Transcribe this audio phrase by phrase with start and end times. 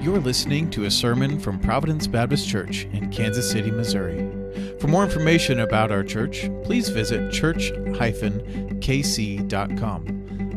[0.00, 4.20] You're listening to a sermon from Providence Baptist Church in Kansas City, Missouri.
[4.78, 7.80] For more information about our church, please visit church-kc.com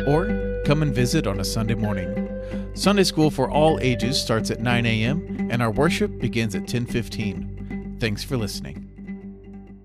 [0.07, 2.71] or come and visit on a Sunday morning.
[2.75, 5.47] Sunday school for all ages starts at 9 a.m.
[5.49, 7.99] and our worship begins at 10:15.
[7.99, 8.87] Thanks for listening.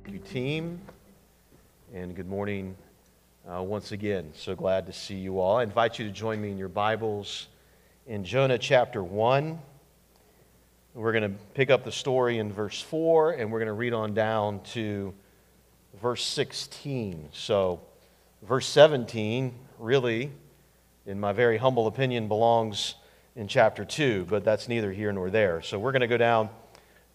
[0.05, 0.79] Thank you, team,
[1.95, 2.77] and good morning
[3.51, 4.33] uh, once again.
[4.35, 5.57] So glad to see you all.
[5.57, 7.49] I invite you to join me in your Bibles
[8.07, 9.59] in Jonah chapter 1.
[10.95, 13.93] We're going to pick up the story in verse 4, and we're going to read
[13.93, 15.13] on down to
[16.01, 17.31] verse 16.
[17.33, 17.81] So,
[18.43, 20.31] verse 17 really,
[21.05, 22.95] in my very humble opinion, belongs
[23.35, 25.61] in chapter 2, but that's neither here nor there.
[25.61, 26.49] So, we're going to go down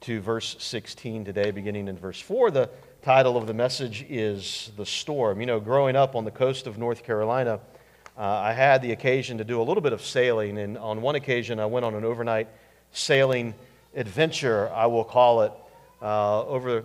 [0.01, 2.51] to verse 16 today, beginning in verse 4.
[2.51, 2.69] The
[3.01, 5.39] title of the message is The Storm.
[5.39, 7.61] You know, growing up on the coast of North Carolina,
[8.21, 11.15] uh, I had the occasion to do a little bit of sailing, and on one
[11.15, 12.47] occasion I went on an overnight
[12.91, 13.55] sailing
[13.95, 15.51] adventure, I will call it,
[16.03, 16.83] uh, over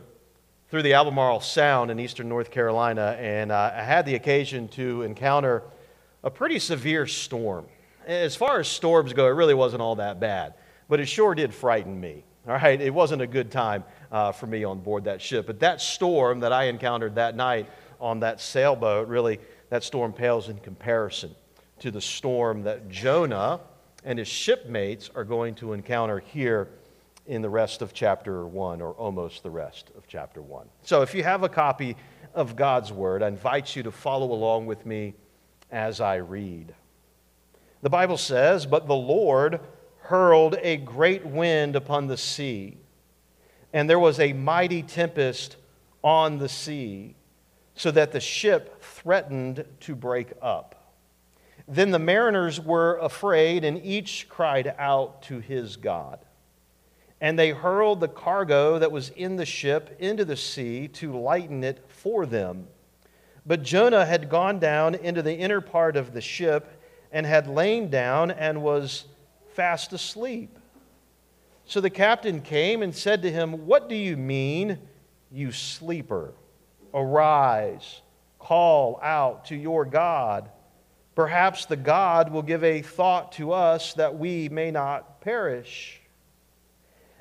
[0.70, 5.02] through the Albemarle Sound in eastern North Carolina, and uh, I had the occasion to
[5.02, 5.62] encounter
[6.24, 7.66] a pretty severe storm.
[8.06, 10.54] As far as storms go, it really wasn't all that bad,
[10.88, 12.24] but it sure did frighten me.
[12.48, 15.60] All right, it wasn't a good time uh, for me on board that ship, but
[15.60, 17.68] that storm that I encountered that night
[18.00, 19.38] on that sailboat really
[19.70, 21.34] that storm pales in comparison
[21.80, 23.60] to the storm that Jonah
[24.04, 26.68] and his shipmates are going to encounter here
[27.26, 30.66] in the rest of chapter 1, or almost the rest of chapter 1.
[30.82, 31.96] So if you have a copy
[32.34, 35.14] of God's Word, I invite you to follow along with me
[35.70, 36.74] as I read.
[37.82, 39.60] The Bible says, But the Lord
[40.02, 42.76] hurled a great wind upon the sea,
[43.72, 45.56] and there was a mighty tempest
[46.04, 47.16] on the sea,
[47.76, 50.94] so that the ship threatened to break up.
[51.68, 56.20] Then the mariners were afraid, and each cried out to his God.
[57.20, 61.64] And they hurled the cargo that was in the ship into the sea to lighten
[61.64, 62.66] it for them.
[63.44, 67.90] But Jonah had gone down into the inner part of the ship and had lain
[67.90, 69.04] down and was
[69.54, 70.58] fast asleep.
[71.64, 74.78] So the captain came and said to him, What do you mean,
[75.30, 76.32] you sleeper?
[76.96, 78.00] Arise
[78.46, 80.48] call out to your God.
[81.16, 86.00] Perhaps the God will give a thought to us that we may not perish.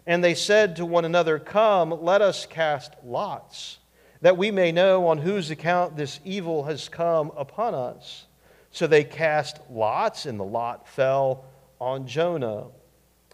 [0.06, 3.80] And they said to one another, Come, let us cast lots,
[4.22, 8.28] that we may know on whose account this evil has come upon us.
[8.70, 11.46] So they cast lots, and the lot fell
[11.82, 12.66] on Jonah.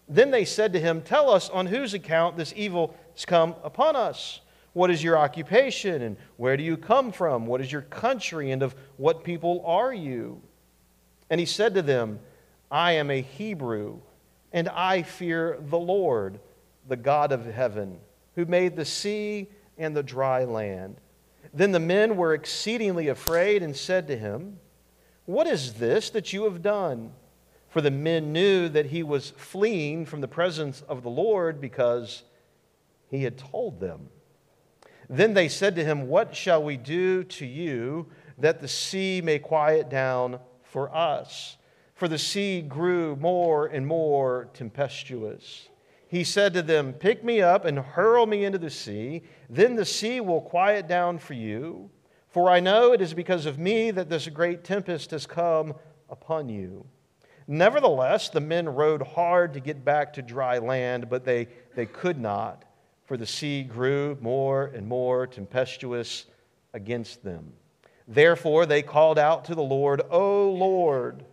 [0.08, 3.96] Then they said to him, Tell us on whose account this evil has come upon
[3.96, 4.40] us.
[4.72, 6.02] What is your occupation?
[6.02, 7.46] And where do you come from?
[7.46, 8.50] What is your country?
[8.50, 10.40] And of what people are you?
[11.28, 12.20] And he said to them,
[12.70, 14.00] I am a Hebrew,
[14.52, 16.40] and I fear the Lord,
[16.88, 17.98] the God of heaven,
[18.34, 20.96] who made the sea and the dry land.
[21.52, 24.58] Then the men were exceedingly afraid and said to him,
[25.26, 27.12] What is this that you have done?
[27.68, 32.22] For the men knew that he was fleeing from the presence of the Lord because
[33.10, 34.08] he had told them.
[35.08, 38.08] Then they said to him, What shall we do to you
[38.38, 41.56] that the sea may quiet down for us?
[41.94, 45.68] For the sea grew more and more tempestuous.
[46.08, 49.22] He said to them, Pick me up and hurl me into the sea.
[49.48, 51.90] Then the sea will quiet down for you.
[52.28, 55.74] For I know it is because of me that this great tempest has come
[56.08, 56.86] upon you.
[57.46, 62.18] Nevertheless, the men rowed hard to get back to dry land, but they, they could
[62.18, 62.64] not
[63.04, 66.26] for the sea grew more and more tempestuous
[66.72, 67.52] against them.
[68.08, 71.24] Therefore, they called out to the Lord, O Lord,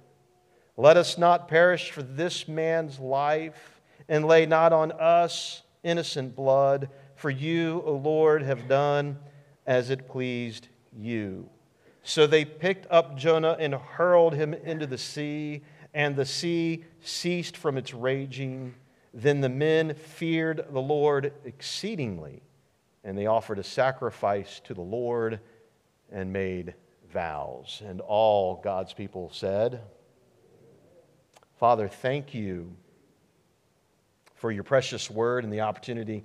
[0.77, 6.89] let us not perish for this man's life, and lay not on us innocent blood,
[7.15, 9.19] for you, O Lord, have done
[9.67, 11.49] as it pleased you.
[12.01, 15.61] So they picked up Jonah and hurled him into the sea,
[15.93, 18.73] and the sea ceased from its raging
[19.13, 22.41] then the men feared the Lord exceedingly,
[23.03, 25.39] and they offered a sacrifice to the Lord
[26.11, 26.73] and made
[27.11, 27.81] vows.
[27.85, 29.81] And all God's people said,
[31.57, 32.75] Father, thank you
[34.35, 36.23] for your precious word and the opportunity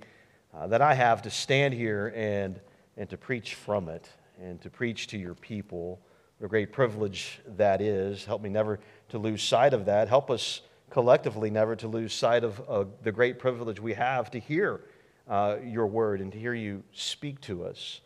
[0.53, 2.59] uh, that I have to stand here and,
[2.95, 4.07] and to preach from it
[4.41, 5.99] and to preach to your people.
[6.37, 8.23] What a great privilege that is.
[8.23, 8.79] Help me never
[9.09, 10.07] to lose sight of that.
[10.07, 14.39] Help us collectively never to lose sight of uh, the great privilege we have to
[14.39, 14.81] hear
[15.27, 18.01] uh, your word and to hear you speak to us.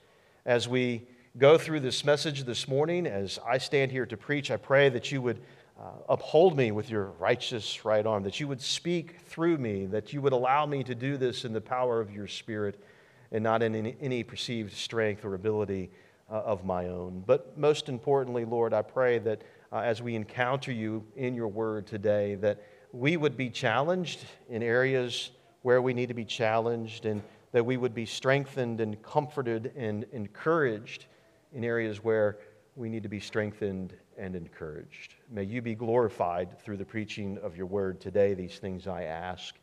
[0.45, 4.57] As we go through this message this morning, as I stand here to preach, I
[4.57, 5.39] pray that you would
[5.79, 10.11] uh, uphold me with your righteous right arm, that you would speak through me, that
[10.11, 12.83] you would allow me to do this in the power of your Spirit
[13.31, 15.91] and not in any, perceived strength or ability
[16.29, 17.23] uh, of my own.
[17.25, 21.85] But most importantly, Lord, I pray that uh, as we encounter you in your word
[21.85, 22.61] today, that
[22.91, 25.31] we would be challenged in areas
[25.61, 27.21] where we need to be challenged, and
[27.51, 31.05] that we would be strengthened and comforted and encouraged
[31.53, 32.37] in areas where
[32.75, 35.15] we need to be strengthened and encouraged.
[35.29, 38.33] May you be glorified through the preaching of your word today.
[38.33, 39.55] These things I ask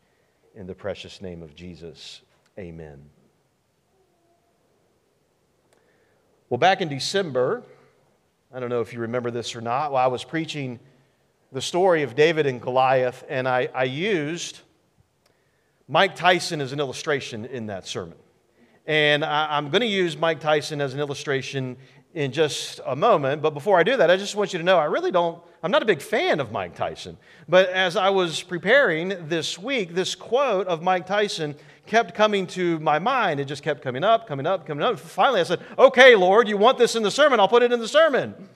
[0.55, 2.21] in the precious name of Jesus.
[2.59, 3.09] Amen.
[6.49, 7.63] Well, back in December,
[8.53, 10.79] I don't know if you remember this or not, well, I was preaching
[11.51, 14.59] the story of David and Goliath, and I, I used
[15.87, 18.17] Mike Tyson as an illustration in that sermon.
[18.85, 21.77] And I, I'm going to use Mike Tyson as an illustration
[22.13, 23.41] in just a moment.
[23.41, 25.71] But before I do that, I just want you to know I really don't, I'm
[25.71, 27.17] not a big fan of Mike Tyson.
[27.47, 31.55] But as I was preparing this week, this quote of Mike Tyson
[31.85, 33.39] kept coming to my mind.
[33.39, 34.99] It just kept coming up, coming up, coming up.
[34.99, 37.39] Finally, I said, Okay, Lord, you want this in the sermon?
[37.39, 38.49] I'll put it in the sermon.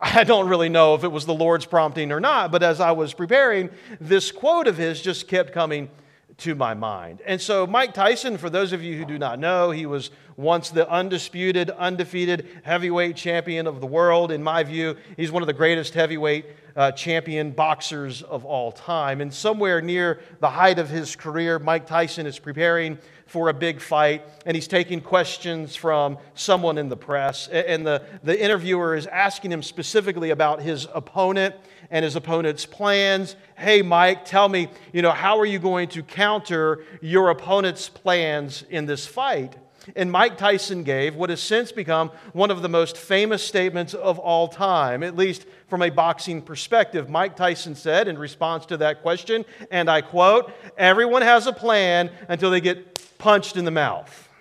[0.00, 2.92] I don't really know if it was the Lord's prompting or not, but as I
[2.92, 3.68] was preparing,
[4.00, 5.90] this quote of his just kept coming
[6.40, 7.22] to my mind.
[7.26, 10.70] And so, Mike Tyson, for those of you who do not know, he was once
[10.70, 14.32] the undisputed, undefeated heavyweight champion of the world.
[14.32, 16.46] In my view, he's one of the greatest heavyweight
[16.76, 19.20] uh, champion boxers of all time.
[19.20, 23.80] And somewhere near the height of his career, Mike Tyson is preparing for a big
[23.80, 27.46] fight, and he's taking questions from someone in the press.
[27.46, 31.54] And the, the interviewer is asking him specifically about his opponent
[31.90, 33.36] and his opponent's plans.
[33.56, 38.64] Hey, Mike, tell me, you know, how are you going to counter your opponent's plans
[38.70, 39.56] in this fight?
[39.96, 44.18] And Mike Tyson gave what has since become one of the most famous statements of
[44.18, 47.08] all time, at least from a boxing perspective.
[47.08, 52.10] Mike Tyson said in response to that question, and I quote, Everyone has a plan
[52.28, 54.28] until they get punched in the mouth.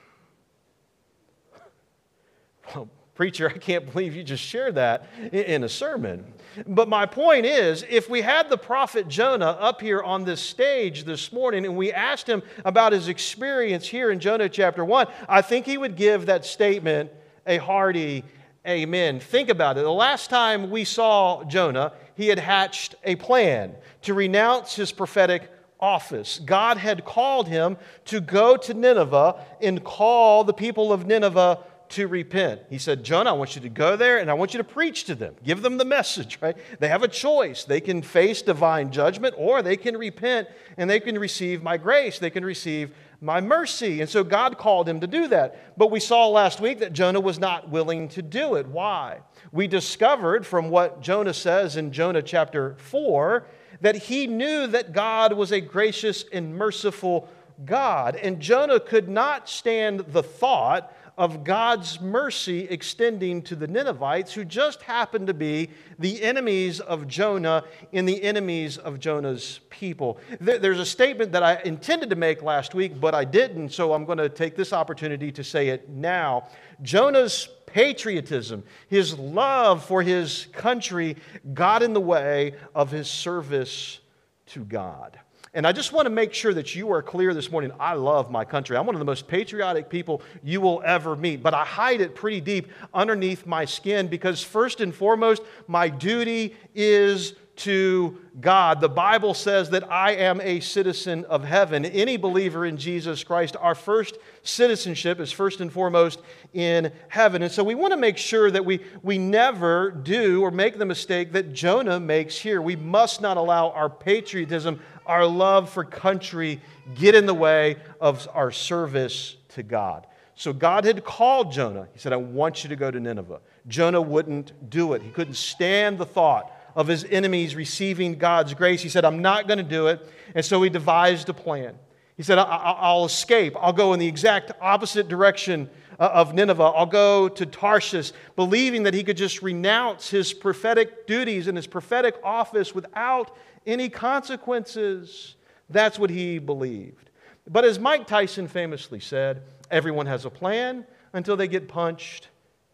[2.75, 6.23] Well, preacher, I can't believe you just shared that in a sermon.
[6.67, 11.03] But my point is if we had the prophet Jonah up here on this stage
[11.03, 15.41] this morning and we asked him about his experience here in Jonah chapter 1, I
[15.41, 17.11] think he would give that statement
[17.45, 18.23] a hearty
[18.67, 19.19] amen.
[19.19, 19.81] Think about it.
[19.81, 23.73] The last time we saw Jonah, he had hatched a plan
[24.03, 25.49] to renounce his prophetic
[25.79, 26.39] office.
[26.45, 31.59] God had called him to go to Nineveh and call the people of Nineveh
[31.89, 32.61] to repent.
[32.69, 35.05] He said, Jonah, I want you to go there and I want you to preach
[35.05, 35.35] to them.
[35.43, 36.57] Give them the message, right?
[36.79, 37.63] They have a choice.
[37.63, 40.47] They can face divine judgment or they can repent
[40.77, 42.19] and they can receive my grace.
[42.19, 44.01] They can receive my mercy.
[44.01, 45.77] And so God called him to do that.
[45.77, 48.67] But we saw last week that Jonah was not willing to do it.
[48.67, 49.19] Why?
[49.51, 53.45] We discovered from what Jonah says in Jonah chapter 4
[53.81, 57.29] that he knew that God was a gracious and merciful
[57.65, 58.15] God.
[58.15, 64.45] And Jonah could not stand the thought of God's mercy extending to the Ninevites, who
[64.45, 65.69] just happened to be
[65.99, 70.17] the enemies of Jonah and the enemies of Jonah's people.
[70.39, 74.05] There's a statement that I intended to make last week, but I didn't, so I'm
[74.05, 76.47] going to take this opportunity to say it now.
[76.83, 81.17] Jonah's patriotism, his love for his country,
[81.53, 83.99] got in the way of his service
[84.47, 85.19] to God.
[85.53, 87.71] And I just want to make sure that you are clear this morning.
[87.79, 88.77] I love my country.
[88.77, 92.13] I'm one of the most patriotic people you will ever meet, but I hide it
[92.13, 98.79] pretty deep underneath my skin because, first and foremost, my duty is to God.
[98.79, 101.83] The Bible says that I am a citizen of heaven.
[101.83, 106.21] Any believer in Jesus Christ, our first citizenship is first and foremost
[106.53, 107.41] in heaven.
[107.41, 110.85] And so we want to make sure that we, we never do or make the
[110.85, 112.61] mistake that Jonah makes here.
[112.61, 116.61] We must not allow our patriotism, our love for country,
[116.95, 120.05] get in the way of our service to God.
[120.35, 121.87] So God had called Jonah.
[121.91, 123.41] He said, I want you to go to Nineveh.
[123.67, 125.01] Jonah wouldn't do it.
[125.01, 128.81] He couldn't stand the thought of his enemies receiving God's grace.
[128.81, 130.07] He said, I'm not going to do it.
[130.35, 131.75] And so he devised a plan.
[132.15, 133.55] He said, I'll escape.
[133.59, 136.63] I'll go in the exact opposite direction uh, of Nineveh.
[136.63, 141.67] I'll go to Tarshish, believing that he could just renounce his prophetic duties and his
[141.67, 143.35] prophetic office without
[143.69, 145.35] any consequences.
[145.69, 147.09] That's what he believed.
[147.47, 152.29] But as Mike Tyson famously said, everyone has a plan until they get punched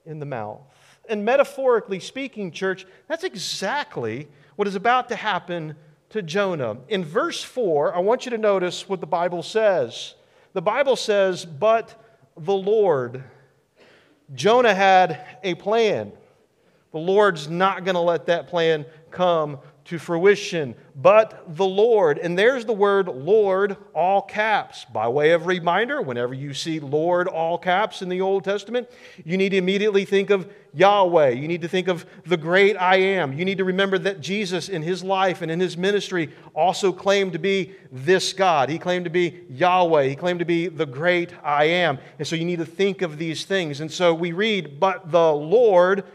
[0.06, 0.62] in the mouth.
[1.08, 5.76] And metaphorically speaking, church, that's exactly what is about to happen
[6.10, 6.78] to Jonah.
[6.88, 10.16] In verse 4, I want you to notice what the Bible says.
[10.54, 12.02] The Bible says, But
[12.38, 13.24] the Lord.
[14.34, 16.12] Jonah had a plan.
[16.92, 22.18] The Lord's not going to let that plan come to fruition, but the Lord.
[22.18, 24.84] And there's the word Lord, all caps.
[24.86, 28.90] By way of reminder, whenever you see Lord, all caps in the Old Testament,
[29.24, 31.30] you need to immediately think of Yahweh.
[31.30, 33.34] You need to think of the great I am.
[33.34, 37.34] You need to remember that Jesus, in his life and in his ministry, also claimed
[37.34, 38.70] to be this God.
[38.70, 40.08] He claimed to be Yahweh.
[40.08, 42.00] He claimed to be the great I am.
[42.18, 43.82] And so you need to think of these things.
[43.82, 46.06] And so we read, But the Lord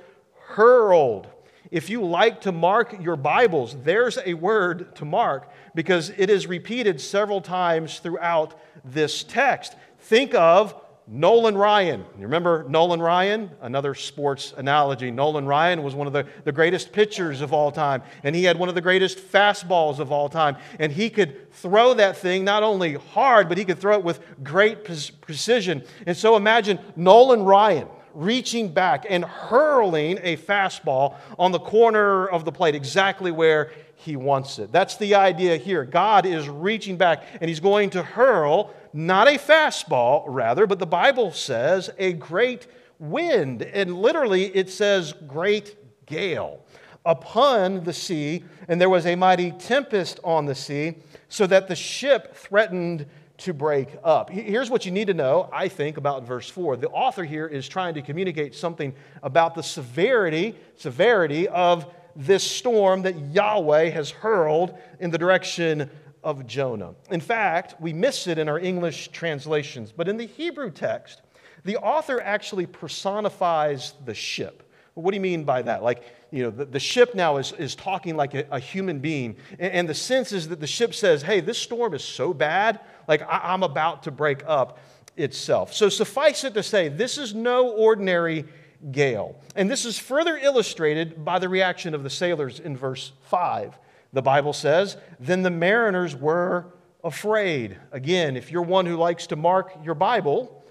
[0.48, 1.28] hurled.
[1.70, 6.48] If you like to mark your Bibles, there's a word to mark because it is
[6.48, 9.76] repeated several times throughout this text.
[10.00, 10.74] Think of
[11.06, 12.04] Nolan Ryan.
[12.16, 13.52] You remember Nolan Ryan?
[13.60, 15.12] Another sports analogy.
[15.12, 18.58] Nolan Ryan was one of the, the greatest pitchers of all time, and he had
[18.58, 20.56] one of the greatest fastballs of all time.
[20.80, 24.20] And he could throw that thing not only hard, but he could throw it with
[24.42, 24.84] great
[25.20, 25.84] precision.
[26.04, 32.44] And so imagine Nolan Ryan reaching back and hurling a fastball on the corner of
[32.44, 34.72] the plate, exactly where he wants it.
[34.72, 35.84] That's the idea here.
[35.84, 40.86] God is reaching back and he's going to hurl not a fastball, rather, but the
[40.86, 42.66] Bible says a great
[42.98, 43.62] wind.
[43.62, 45.76] And literally, it says great
[46.06, 46.64] gale
[47.06, 50.96] upon the sea, and there was a mighty tempest on the sea,
[51.28, 53.06] so that the ship threatened
[53.40, 54.30] to break up.
[54.30, 56.76] Here's what you need to know, I think, about verse 4.
[56.76, 63.02] The author here is trying to communicate something about the severity, severity of this storm
[63.02, 65.90] that Yahweh has hurled in the direction
[66.22, 66.94] of Jonah.
[67.10, 71.22] In fact, we miss it in our English translations, but in the Hebrew text,
[71.64, 74.62] the author actually personifies the ship.
[74.94, 75.82] What do you mean by that?
[75.82, 79.36] Like, you know, the, the ship now is, is talking like a, a human being.
[79.58, 82.80] And, and, the sense is that the ship says, hey, this storm is so bad,
[83.10, 84.78] like I, I'm about to break up
[85.16, 85.74] itself.
[85.74, 88.46] So suffice it to say, this is no ordinary
[88.92, 89.38] gale.
[89.56, 93.78] And this is further illustrated by the reaction of the sailors in verse 5.
[94.12, 96.72] The Bible says, Then the mariners were
[97.04, 97.76] afraid.
[97.92, 100.64] Again, if you're one who likes to mark your Bible,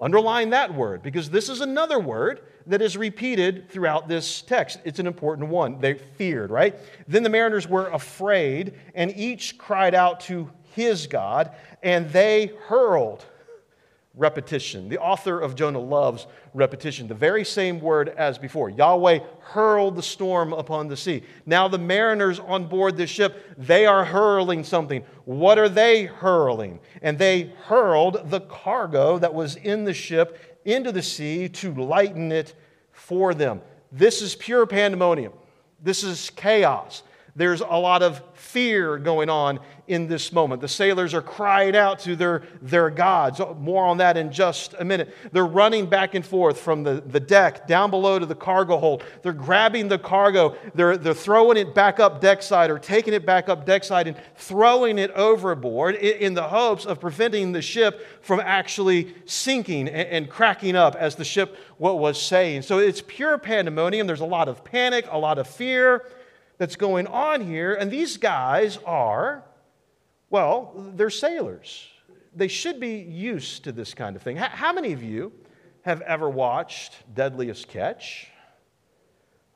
[0.00, 4.80] underline that word because this is another word that is repeated throughout this text.
[4.84, 5.80] It's an important one.
[5.80, 6.76] They feared, right?
[7.06, 11.50] Then the mariners were afraid, and each cried out to his God,
[11.82, 13.24] and they hurled
[14.14, 14.88] repetition.
[14.88, 17.06] The author of Jonah loves repetition.
[17.06, 18.68] The very same word as before.
[18.68, 21.22] Yahweh hurled the storm upon the sea.
[21.46, 25.04] Now the mariners on board the ship, they are hurling something.
[25.24, 26.80] What are they hurling?
[27.02, 32.32] And they hurled the cargo that was in the ship into the sea to lighten
[32.32, 32.54] it
[32.92, 33.62] for them.
[33.92, 35.32] This is pure pandemonium.
[35.82, 37.02] This is chaos.
[37.36, 39.60] There's a lot of fear going on
[39.90, 40.60] in this moment.
[40.60, 43.40] The sailors are crying out to their, their gods.
[43.40, 45.14] Oh, more on that in just a minute.
[45.32, 49.02] They're running back and forth from the, the deck down below to the cargo hold.
[49.22, 53.26] They're grabbing the cargo, they're, they're throwing it back up deck side or taking it
[53.26, 57.62] back up deck side and throwing it overboard in, in the hopes of preventing the
[57.62, 62.62] ship from actually sinking and, and cracking up as the ship what was saying.
[62.62, 64.06] So it's pure pandemonium.
[64.06, 66.04] There's a lot of panic, a lot of fear
[66.60, 67.72] that's going on here.
[67.72, 69.44] And these guys are
[70.28, 71.88] well, they're sailors.
[72.36, 74.36] They should be used to this kind of thing.
[74.36, 75.32] How many of you
[75.82, 78.28] have ever watched Deadliest Catch?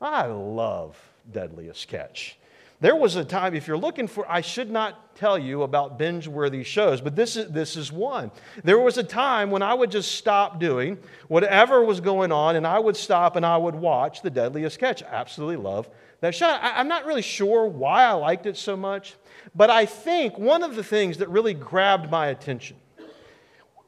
[0.00, 0.98] I love
[1.30, 2.38] Deadliest Catch.
[2.80, 6.26] There was a time, if you're looking for, I should not tell you about binge
[6.26, 8.32] worthy shows, but this is, this is one.
[8.64, 12.66] There was a time when I would just stop doing whatever was going on and
[12.66, 15.04] I would stop and I would watch The Deadliest Catch.
[15.04, 15.88] Absolutely love
[16.24, 16.48] that show.
[16.48, 19.14] I, I'm not really sure why I liked it so much.
[19.54, 22.76] But I think one of the things that really grabbed my attention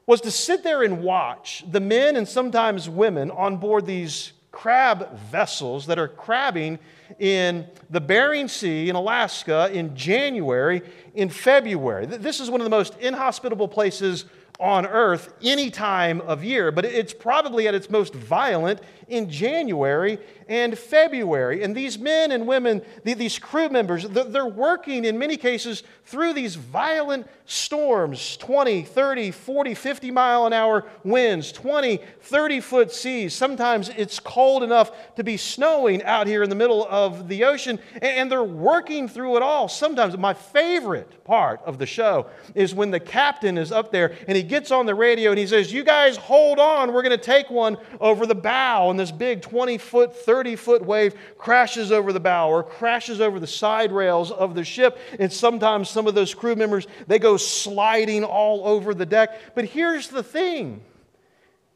[0.05, 5.17] was to sit there and watch the men and sometimes women on board these crab
[5.17, 6.79] vessels that are crabbing
[7.19, 10.81] in the Bering Sea in Alaska in January,
[11.13, 12.05] in February.
[12.05, 14.25] This is one of the most inhospitable places
[14.59, 20.17] on earth any time of year, but it's probably at its most violent in January
[20.47, 21.63] and February.
[21.63, 26.55] And these men and women, these crew members, they're working in many cases through these
[26.55, 33.33] violent storms 20, 30, 40, 50 mile an hour winds, 20, 30 foot seas.
[33.33, 37.79] Sometimes it's cold enough to be snowing out here in the middle of the ocean,
[38.01, 39.69] and they're working through it all.
[39.69, 44.35] Sometimes my favorite part of the show is when the captain is up there and
[44.35, 47.23] he gets on the radio and he says, You guys hold on, we're going to
[47.23, 48.89] take one over the bow.
[48.89, 53.39] And this big 20 foot, 30 foot wave crashes over the bow or crashes over
[53.39, 54.99] the side rails of the ship.
[55.17, 59.55] And sometimes some of those crew members, they go sliding all over the deck.
[59.55, 60.81] But here's the thing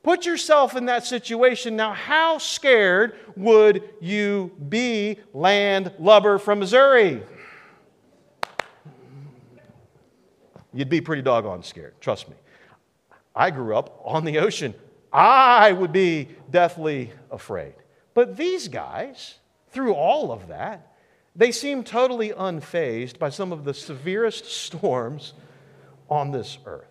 [0.04, 1.76] Put yourself in that situation.
[1.76, 7.22] Now, how scared would you be, land lubber from Missouri?
[10.74, 12.36] You'd be pretty doggone scared, trust me.
[13.36, 14.74] I grew up on the ocean.
[15.14, 17.74] I would be deathly afraid.
[18.14, 19.36] But these guys,
[19.70, 20.96] through all of that,
[21.36, 25.34] they seem totally unfazed by some of the severest storms
[26.12, 26.86] on this earth.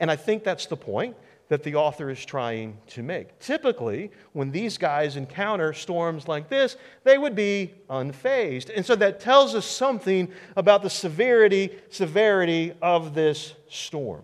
[0.00, 1.16] And I think that's the point
[1.48, 3.38] that the author is trying to make.
[3.38, 8.70] Typically, when these guys encounter storms like this, they would be unfazed.
[8.74, 14.22] And so that tells us something about the severity, severity of this storm.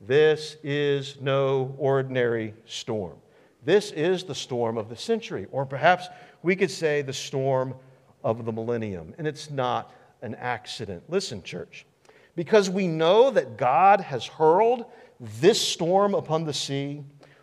[0.00, 3.16] This is no ordinary storm.
[3.64, 6.06] This is the storm of the century, or perhaps
[6.44, 7.74] we could say the storm
[8.22, 9.14] of the millennium.
[9.18, 9.92] And it's not
[10.22, 11.02] an accident.
[11.08, 11.86] Listen, church,
[12.38, 14.84] because we know that God has hurled
[15.18, 17.02] this storm upon the sea,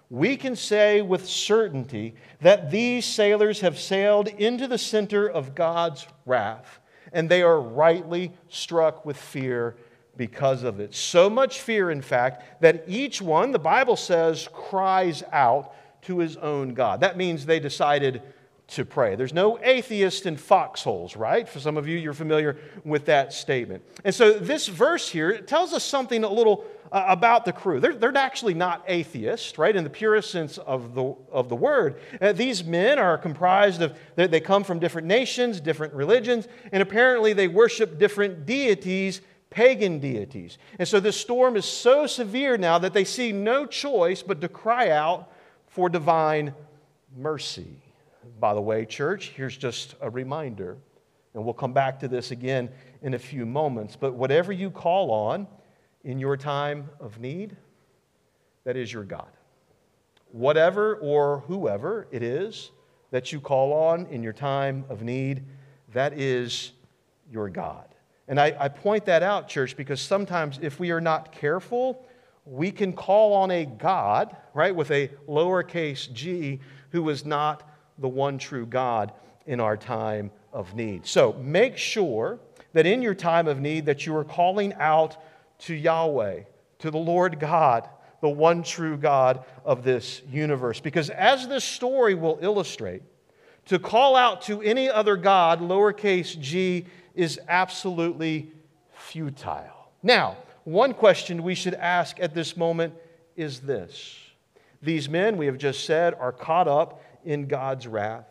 [0.09, 6.07] we can say with certainty that these sailors have sailed into the center of God's
[6.25, 6.79] wrath,
[7.11, 9.75] and they are rightly struck with fear
[10.15, 10.95] because of it.
[10.95, 16.37] So much fear, in fact, that each one, the Bible says, cries out to his
[16.37, 17.01] own God.
[17.01, 18.21] That means they decided
[18.67, 19.15] to pray.
[19.15, 21.47] There's no atheist in foxholes, right?
[21.47, 23.83] For some of you, you're familiar with that statement.
[24.03, 27.79] And so this verse here tells us something a little uh, about the crew.
[27.79, 32.01] They're, they're actually not atheists, right, in the purest sense of the, of the word.
[32.19, 36.81] Uh, these men are comprised of, they, they come from different nations, different religions, and
[36.81, 40.57] apparently they worship different deities pagan deities.
[40.79, 44.49] And so this storm is so severe now that they see no choice but to
[44.49, 45.31] cry out
[45.67, 46.53] for divine
[47.15, 47.77] mercy.
[48.39, 50.77] By the way, church, here's just a reminder,
[51.33, 52.69] and we'll come back to this again
[53.01, 53.95] in a few moments.
[53.95, 55.47] But whatever you call on,
[56.05, 57.57] in your time of need,
[58.63, 59.27] that is your God.
[60.31, 62.71] Whatever or whoever it is
[63.11, 65.43] that you call on in your time of need,
[65.93, 66.71] that is
[67.31, 67.87] your God.
[68.27, 72.05] And I, I, point that out, church, because sometimes if we are not careful,
[72.45, 76.59] we can call on a God, right, with a lowercase g,
[76.91, 79.13] who is not the one true God
[79.45, 81.05] in our time of need.
[81.05, 82.39] So make sure
[82.73, 85.17] that in your time of need that you are calling out
[85.59, 86.41] to Yahweh,
[86.79, 87.87] to the Lord God,
[88.21, 90.79] the one true God of this universe.
[90.79, 93.03] Because as this story will illustrate,
[93.65, 98.51] to call out to any other God, lowercase g, is absolutely
[98.93, 99.89] futile.
[100.03, 102.93] Now, one question we should ask at this moment
[103.35, 104.17] is this
[104.81, 108.25] These men, we have just said, are caught up in God's wrath.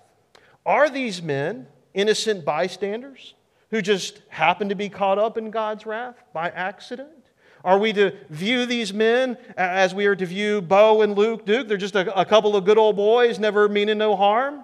[0.65, 3.35] Are these men innocent bystanders?
[3.75, 7.11] who just happen to be caught up in God's wrath by accident?
[7.65, 11.67] Are we to view these men as we are to view Bo and Luke Duke?
[11.67, 14.63] They're just a, a couple of good old boys, never meaning no harm?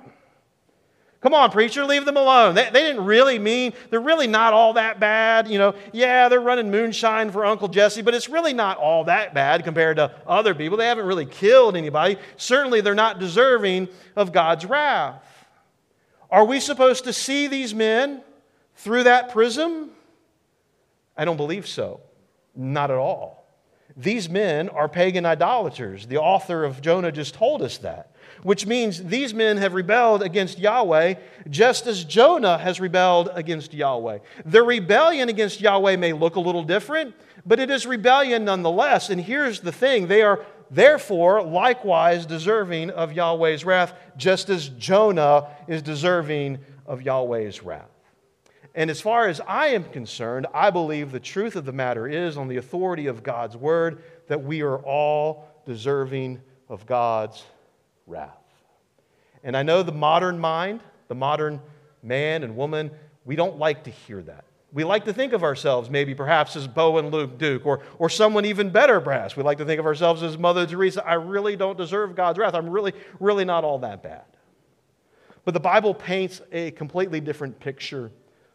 [1.21, 2.55] Come on, preacher, leave them alone.
[2.55, 5.49] They, they, didn't really mean, they're really not all that bad.
[5.49, 9.35] You know, yeah, they're running moonshine for Uncle Jesse, but it's really not all that
[9.35, 10.79] bad compared to other people.
[10.79, 12.17] They haven't really killed anybody.
[12.39, 15.23] Certainly, they're not deserving of God's wrath.
[16.31, 18.23] Are we supposed to see these men
[18.77, 19.91] through that prism?
[21.19, 22.01] I don't believe so.
[22.57, 23.47] Not at all.
[23.97, 26.07] These men are pagan idolaters.
[26.07, 30.59] The author of Jonah just told us that, which means these men have rebelled against
[30.59, 31.15] Yahweh
[31.49, 34.19] just as Jonah has rebelled against Yahweh.
[34.45, 39.11] Their rebellion against Yahweh may look a little different, but it is rebellion nonetheless.
[39.11, 45.49] And here's the thing they are therefore likewise deserving of Yahweh's wrath, just as Jonah
[45.67, 47.89] is deserving of Yahweh's wrath.
[48.75, 52.37] And as far as I am concerned, I believe the truth of the matter is,
[52.37, 57.45] on the authority of God's word, that we are all deserving of God's
[58.07, 58.37] wrath.
[59.43, 61.61] And I know the modern mind, the modern
[62.03, 62.91] man and woman,
[63.25, 64.45] we don't like to hear that.
[64.73, 68.09] We like to think of ourselves maybe perhaps as Bo and Luke Duke, or, or
[68.09, 69.37] someone even better, perhaps.
[69.37, 71.05] We like to think of ourselves as Mother Teresa.
[71.05, 72.55] I really don't deserve God's wrath.
[72.55, 74.23] I'm really, really not all that bad.
[75.45, 78.13] But the Bible paints a completely different picture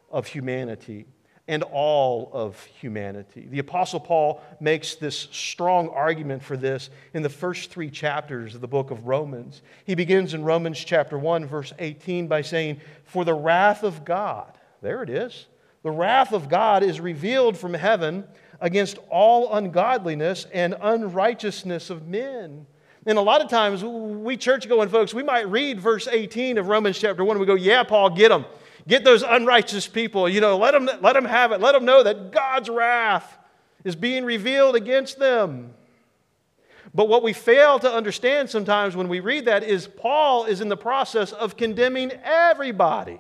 [0.10, 1.06] of humanity
[1.48, 3.48] and all of humanity.
[3.50, 8.62] The Apostle Paul makes this strong argument for this in the first three chapters of
[8.62, 9.62] the book of Romans.
[9.86, 14.58] He begins in Romans chapter 1, verse 18, by saying, For the wrath of God,
[14.82, 15.46] there it is,
[15.84, 18.24] the wrath of God is revealed from heaven
[18.60, 22.66] against all ungodliness and unrighteousness of men.
[23.06, 26.70] And a lot of times, we church going folks, we might read verse 18 of
[26.70, 28.46] Romans chapter 1 and we go, Yeah, Paul, get them.
[28.88, 31.60] Get those unrighteous people, you know, let them, let them have it.
[31.60, 33.38] Let them know that God's wrath
[33.84, 35.74] is being revealed against them.
[36.94, 40.70] But what we fail to understand sometimes when we read that is Paul is in
[40.70, 43.20] the process of condemning everybody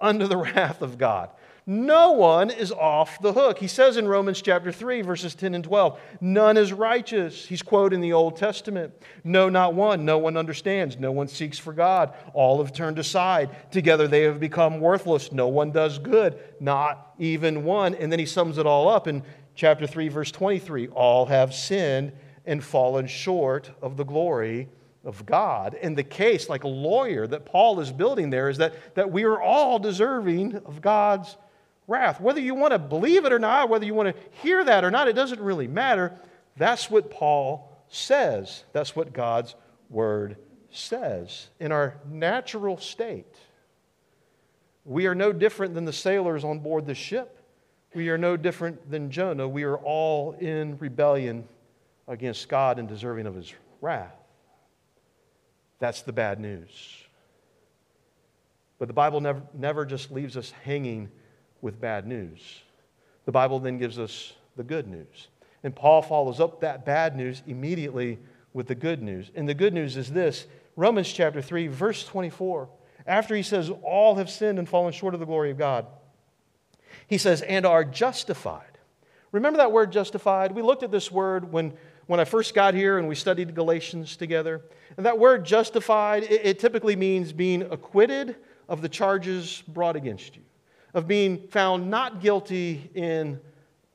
[0.00, 1.30] under the wrath of God.
[1.64, 3.58] No one is off the hook.
[3.58, 7.46] He says in Romans chapter 3, verses 10 and 12, none is righteous.
[7.46, 8.92] He's quoting the Old Testament.
[9.22, 10.04] No, not one.
[10.04, 10.98] No one understands.
[10.98, 12.14] No one seeks for God.
[12.34, 13.50] All have turned aside.
[13.70, 15.30] Together they have become worthless.
[15.30, 17.94] No one does good, not even one.
[17.94, 19.22] And then he sums it all up in
[19.54, 22.12] chapter 3, verse 23 All have sinned
[22.44, 24.68] and fallen short of the glory
[25.04, 25.76] of God.
[25.80, 29.24] And the case, like a lawyer, that Paul is building there is that, that we
[29.24, 31.36] are all deserving of God's
[31.92, 32.20] wrath.
[32.20, 34.90] Whether you want to believe it or not, whether you want to hear that or
[34.90, 36.12] not, it doesn't really matter.
[36.56, 38.64] That's what Paul says.
[38.72, 39.54] That's what God's
[39.90, 40.36] word
[40.70, 41.48] says.
[41.60, 43.36] In our natural state,
[44.84, 47.38] we are no different than the sailors on board the ship.
[47.94, 49.46] We are no different than Jonah.
[49.46, 51.46] We are all in rebellion
[52.08, 53.52] against God and deserving of his
[53.82, 54.16] wrath.
[55.78, 56.70] That's the bad news.
[58.78, 61.10] But the Bible never, never just leaves us hanging
[61.62, 62.60] with bad news.
[63.24, 65.28] The Bible then gives us the good news.
[65.62, 68.18] And Paul follows up that bad news immediately
[68.52, 69.30] with the good news.
[69.34, 70.46] And the good news is this
[70.76, 72.68] Romans chapter 3, verse 24.
[73.06, 75.86] After he says, All have sinned and fallen short of the glory of God,
[77.06, 78.66] he says, And are justified.
[79.30, 80.52] Remember that word justified?
[80.52, 81.72] We looked at this word when,
[82.06, 84.60] when I first got here and we studied Galatians together.
[84.96, 88.36] And that word justified, it, it typically means being acquitted
[88.68, 90.42] of the charges brought against you
[90.94, 93.40] of being found not guilty in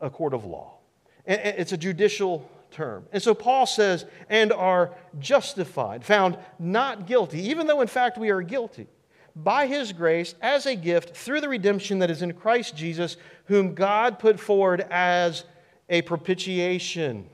[0.01, 0.77] a court of law.
[1.25, 3.05] It's a judicial term.
[3.12, 8.29] And so Paul says, and are justified, found not guilty, even though in fact we
[8.29, 8.88] are guilty,
[9.36, 13.75] by his grace as a gift through the redemption that is in Christ Jesus, whom
[13.75, 15.43] God put forward as
[15.89, 17.29] a propitiation.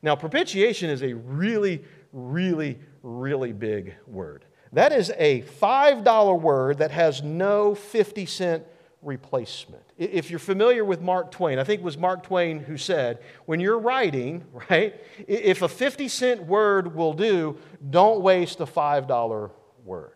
[0.00, 4.44] Now, propitiation is a really, really, really big word.
[4.72, 8.64] That is a $5 word that has no 50 cent
[9.02, 9.82] replacement.
[9.96, 13.60] If you're familiar with Mark Twain, I think it was Mark Twain who said, when
[13.60, 14.94] you're writing, right,
[15.26, 17.58] if a 50 cent word will do,
[17.90, 19.50] don't waste a $5
[19.84, 20.12] word.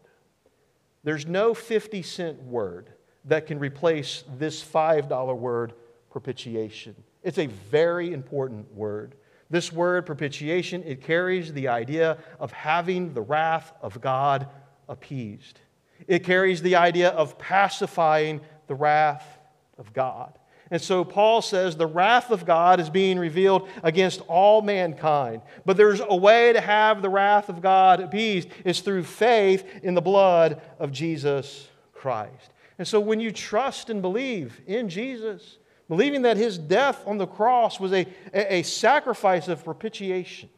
[1.05, 2.91] There's no 50 cent word
[3.25, 5.75] that can replace this $5 word,
[6.11, 6.95] propitiation.
[7.23, 9.15] It's a very important word.
[9.53, 14.49] This word, propitiation, it carries the idea of having the wrath of God
[14.89, 15.61] appeased.
[16.09, 19.39] It carries the idea of pacifying the wrath
[19.77, 20.39] of God.
[20.71, 25.43] And so Paul says the wrath of God is being revealed against all mankind.
[25.67, 28.49] But there's a way to have the wrath of God appeased.
[28.65, 32.53] It's through faith in the blood of Jesus Christ.
[32.79, 35.59] And so when you trust and believe in Jesus,
[35.93, 40.49] believing that his death on the cross was a, a, sacrifice of propitiation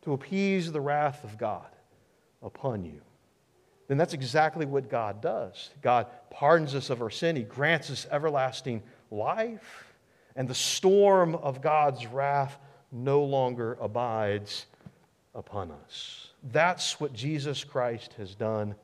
[0.00, 1.66] to appease the wrath of God
[2.40, 3.00] upon you,
[3.88, 5.70] then that's exactly what God does.
[5.82, 8.80] God pardons us of our sin, He grants us everlasting
[9.10, 9.92] life,
[10.36, 12.56] and the storm of God's wrath
[12.92, 14.66] no longer abides
[15.34, 16.28] upon us.
[16.52, 18.76] That's what Jesus Christ has done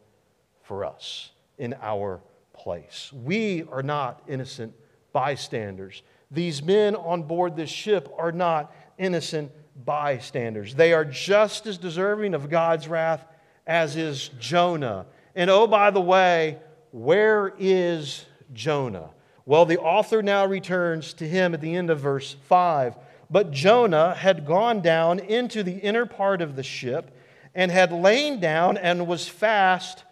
[0.65, 2.21] for us in our
[2.55, 3.13] place.
[3.13, 4.75] We are not innocent
[5.17, 6.03] bystanders.
[6.31, 9.51] These men on board this ship are not innocent
[9.87, 10.75] bystanders.
[10.75, 13.25] They are just as deserving of God's wrath
[13.67, 15.07] as is Jonah.
[15.35, 16.59] And oh, by the way,
[16.91, 19.09] where is Jonah?
[19.47, 22.95] Well, the author now returns to him at the end of verse 5.
[23.31, 27.17] But Jonah had gone down into the inner part of the ship
[27.55, 30.05] and had lain down and was fast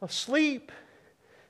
[0.00, 0.70] asleep.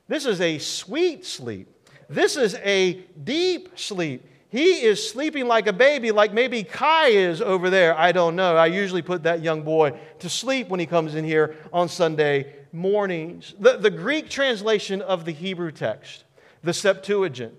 [0.07, 1.72] This is a sweet sleep.
[2.13, 4.25] This is a deep sleep.
[4.49, 7.97] He is sleeping like a baby, like maybe Kai is over there.
[7.97, 8.55] I don't know.
[8.55, 12.53] I usually put that young boy to sleep when he comes in here on Sunday
[12.71, 13.55] mornings.
[13.59, 16.23] The, the Greek translation of the Hebrew text,
[16.61, 17.55] the Septuagint,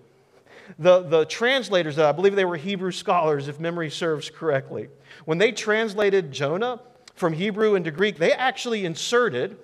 [0.78, 4.88] the, the translators, I believe they were Hebrew scholars, if memory serves correctly,
[5.24, 6.80] when they translated Jonah
[7.16, 9.58] from Hebrew into Greek, they actually inserted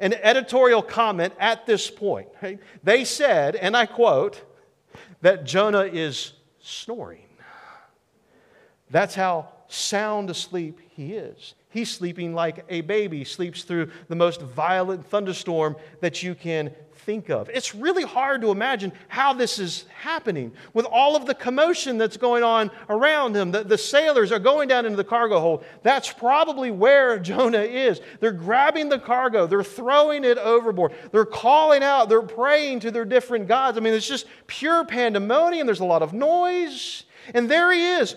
[0.00, 2.28] an editorial comment at this point.
[2.82, 4.42] They said, and I quote,
[5.20, 7.26] that Jonah is snoring.
[8.90, 11.54] That's how sound asleep he is.
[11.70, 16.72] He's sleeping like a baby sleeps through the most violent thunderstorm that you can
[17.04, 17.48] think of.
[17.50, 22.16] It's really hard to imagine how this is happening with all of the commotion that's
[22.16, 23.50] going on around him.
[23.50, 25.64] The, the sailors are going down into the cargo hold.
[25.82, 28.00] That's probably where Jonah is.
[28.20, 33.04] They're grabbing the cargo, they're throwing it overboard, they're calling out, they're praying to their
[33.04, 33.76] different gods.
[33.78, 35.66] I mean, it's just pure pandemonium.
[35.66, 37.04] There's a lot of noise.
[37.32, 38.16] And there he is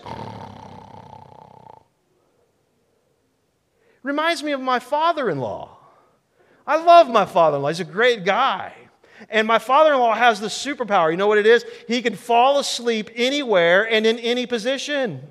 [4.02, 5.77] Reminds me of my father in law.
[6.68, 8.74] I love my father in law, he's a great guy.
[9.30, 11.10] And my father in law has the superpower.
[11.10, 11.64] You know what it is?
[11.88, 15.26] He can fall asleep anywhere and in any position.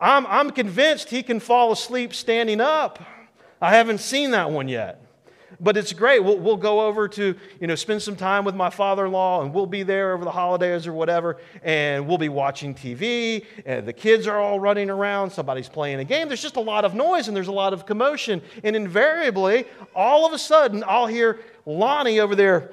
[0.00, 3.04] I'm, I'm convinced he can fall asleep standing up.
[3.60, 5.03] I haven't seen that one yet.
[5.64, 6.22] But it's great.
[6.22, 9.40] We'll, we'll go over to, you know, spend some time with my father in law,
[9.42, 13.88] and we'll be there over the holidays or whatever, and we'll be watching TV, and
[13.88, 16.28] the kids are all running around, somebody's playing a game.
[16.28, 18.42] There's just a lot of noise and there's a lot of commotion.
[18.62, 22.68] And invariably, all of a sudden, I'll hear Lonnie over there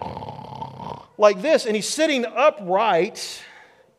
[1.18, 3.42] like this, and he's sitting upright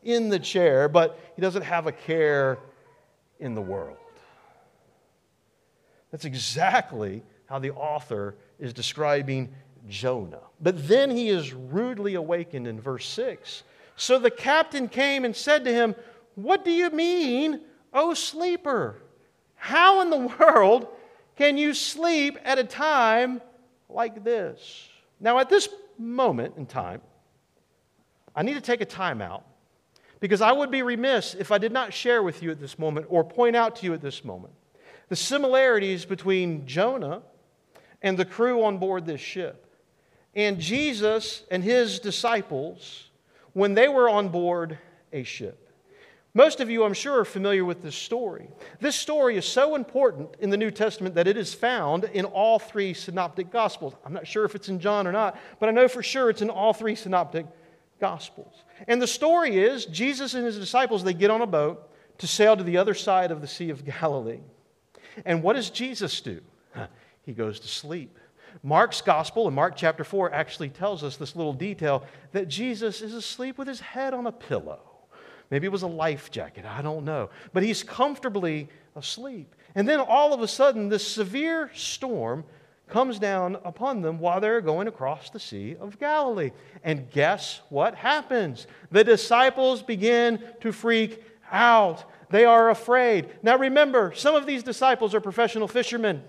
[0.03, 2.59] in the chair, but he doesn't have a care
[3.39, 3.97] in the world.
[6.11, 9.53] That's exactly how the author is describing
[9.87, 10.41] Jonah.
[10.61, 13.63] But then he is rudely awakened in verse 6.
[13.95, 15.95] So the captain came and said to him,
[16.35, 17.61] What do you mean,
[17.93, 19.01] O sleeper?
[19.55, 20.87] How in the world
[21.35, 23.41] can you sleep at a time
[23.89, 24.87] like this?
[25.19, 27.01] Now, at this moment in time,
[28.35, 29.45] I need to take a time out
[30.19, 33.07] because I would be remiss if I did not share with you at this moment
[33.09, 34.53] or point out to you at this moment
[35.09, 37.21] the similarities between Jonah
[38.03, 39.63] and the crew on board this ship
[40.35, 43.09] and Jesus and his disciples
[43.53, 44.77] when they were on board
[45.11, 45.59] a ship.
[46.35, 48.49] Most of you, I'm sure, are familiar with this story.
[48.79, 52.57] This story is so important in the New Testament that it is found in all
[52.57, 53.93] three synoptic gospels.
[54.03, 56.41] I'm not sure if it's in John or not, but I know for sure it's
[56.41, 57.45] in all three synoptic
[57.99, 58.63] gospels.
[58.87, 61.87] And the story is Jesus and his disciples, they get on a boat
[62.17, 64.41] to sail to the other side of the Sea of Galilee.
[65.25, 66.41] And what does Jesus do?
[67.23, 68.19] He goes to sleep.
[68.61, 73.13] Mark's gospel in Mark chapter 4 actually tells us this little detail that Jesus is
[73.13, 74.81] asleep with his head on a pillow.
[75.49, 77.29] Maybe it was a life jacket, I don't know.
[77.51, 79.55] But he's comfortably asleep.
[79.75, 82.43] And then all of a sudden, this severe storm
[82.87, 86.51] comes down upon them while they're going across the Sea of Galilee.
[86.83, 88.67] And guess what happens?
[88.91, 92.03] The disciples begin to freak out.
[92.29, 93.29] They are afraid.
[93.41, 96.23] Now remember, some of these disciples are professional fishermen.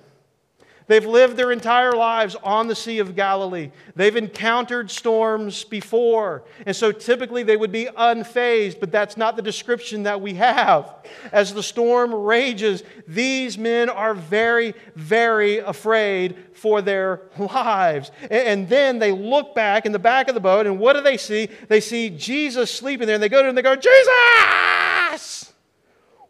[0.86, 3.70] They've lived their entire lives on the Sea of Galilee.
[3.96, 6.44] They've encountered storms before.
[6.66, 10.94] And so typically they would be unfazed, but that's not the description that we have.
[11.32, 18.10] As the storm rages, these men are very, very afraid for their lives.
[18.30, 21.16] And then they look back in the back of the boat, and what do they
[21.16, 21.48] see?
[21.68, 25.52] They see Jesus sleeping there, and they go to him and they go, Jesus!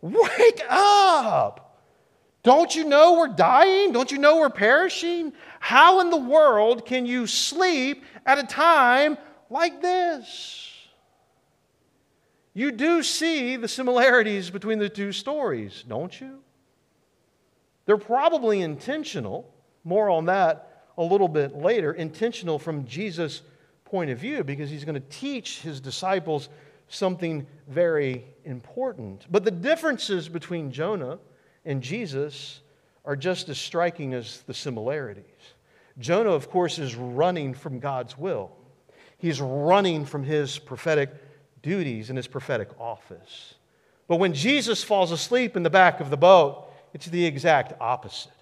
[0.01, 1.64] Wake up!
[2.45, 3.91] Don't you know we're dying?
[3.91, 5.33] Don't you know we're perishing?
[5.61, 9.17] How in the world can you sleep at a time
[9.49, 10.71] like this?
[12.53, 16.41] You do see the similarities between the two stories, don't you?
[17.87, 19.51] They're probably intentional.
[19.83, 21.95] More on that a little bit later.
[21.95, 23.41] Intentional from Jesus'
[23.87, 26.51] point of view because he's going to teach his disciples
[26.89, 29.27] something very important.
[29.31, 31.19] But the differences between Jonah
[31.65, 32.61] and Jesus
[33.05, 35.25] are just as striking as the similarities.
[35.99, 38.51] Jonah, of course, is running from God's will.
[39.19, 41.11] He's running from his prophetic
[41.63, 43.55] duties and his prophetic office.
[44.09, 48.33] But when Jesus falls asleep in the back of the boat, it's the exact opposite.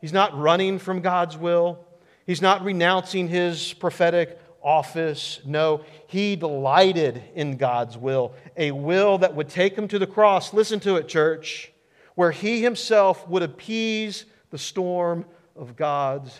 [0.00, 1.78] He's not running from God's will,
[2.26, 5.40] he's not renouncing his prophetic office.
[5.44, 10.54] No, he delighted in God's will, a will that would take him to the cross.
[10.54, 11.70] Listen to it, church
[12.14, 15.24] where he himself would appease the storm
[15.56, 16.38] of God's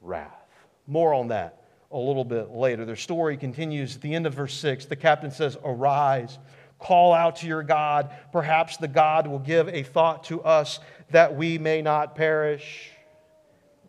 [0.00, 0.46] wrath.
[0.86, 2.84] More on that a little bit later.
[2.84, 4.86] Their story continues at the end of verse 6.
[4.86, 6.38] The captain says, Arise,
[6.78, 8.10] call out to your God.
[8.32, 12.90] Perhaps the God will give a thought to us that we may not perish.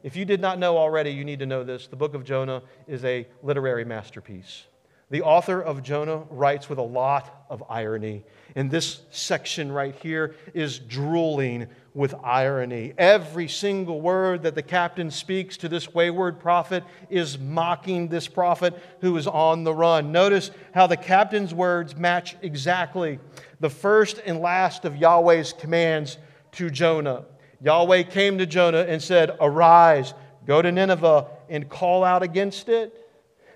[0.04, 1.88] If you did not know already, you need to know this.
[1.88, 4.63] The book of Jonah is a literary masterpiece.
[5.10, 8.26] The author of Jonah writes with a lot of irony.
[8.55, 12.93] And this section right here is drooling with irony.
[12.97, 18.73] Every single word that the captain speaks to this wayward prophet is mocking this prophet
[19.01, 20.11] who is on the run.
[20.11, 23.19] Notice how the captain's words match exactly
[23.59, 26.17] the first and last of Yahweh's commands
[26.53, 27.25] to Jonah.
[27.61, 30.13] Yahweh came to Jonah and said, Arise,
[30.45, 32.99] go to Nineveh, and call out against it.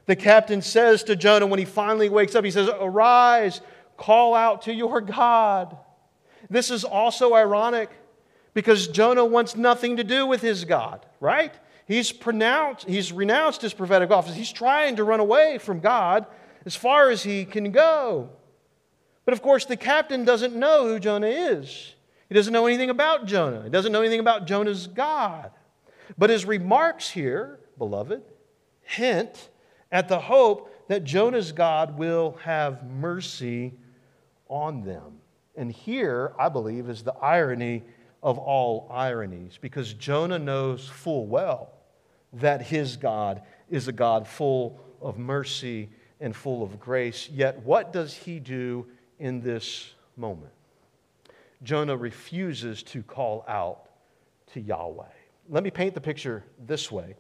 [0.06, 3.60] The captain says to Jonah when he finally wakes up, he says, Arise,
[3.98, 5.78] call out to your God.
[6.50, 7.90] This is also ironic
[8.54, 11.54] because Jonah wants nothing to do with his God, right?
[11.88, 14.36] He's, pronounced, he's renounced his prophetic office.
[14.36, 16.26] He's trying to run away from God
[16.66, 18.30] as far as he can go.
[19.26, 21.94] But of course, the captain doesn't know who Jonah is.
[22.30, 23.64] He doesn't know anything about Jonah.
[23.64, 25.52] He doesn't know anything about Jonah's God.
[26.18, 28.22] But his remarks here, beloved,
[28.82, 29.50] hint
[29.92, 33.74] at the hope that Jonah's God will have mercy
[34.50, 35.20] on them.
[35.56, 37.84] And here, I believe, is the irony
[38.22, 41.72] of all ironies, because Jonah knows full well
[42.34, 47.30] that his God is a God full of mercy and full of grace.
[47.30, 48.88] Yet, what does he do
[49.20, 50.52] in this moment?
[51.64, 53.90] Jonah refuses to call out
[54.54, 55.06] to Yahweh.
[55.50, 57.16] Let me paint the picture this way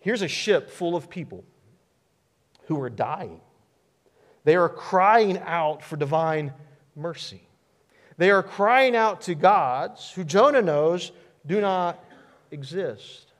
[0.00, 1.44] here's a ship full of people
[2.66, 3.40] who are dying.
[4.46, 6.52] They are crying out for divine
[6.94, 7.42] mercy.
[8.16, 11.10] They are crying out to gods who Jonah knows
[11.44, 11.98] do not
[12.52, 13.32] exist.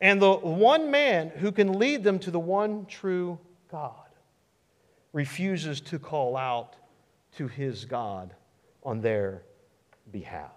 [0.00, 3.38] And the one man who can lead them to the one true
[3.70, 3.92] God
[5.12, 6.76] refuses to call out
[7.36, 8.32] to his God
[8.82, 9.42] on their
[10.10, 10.52] behalf.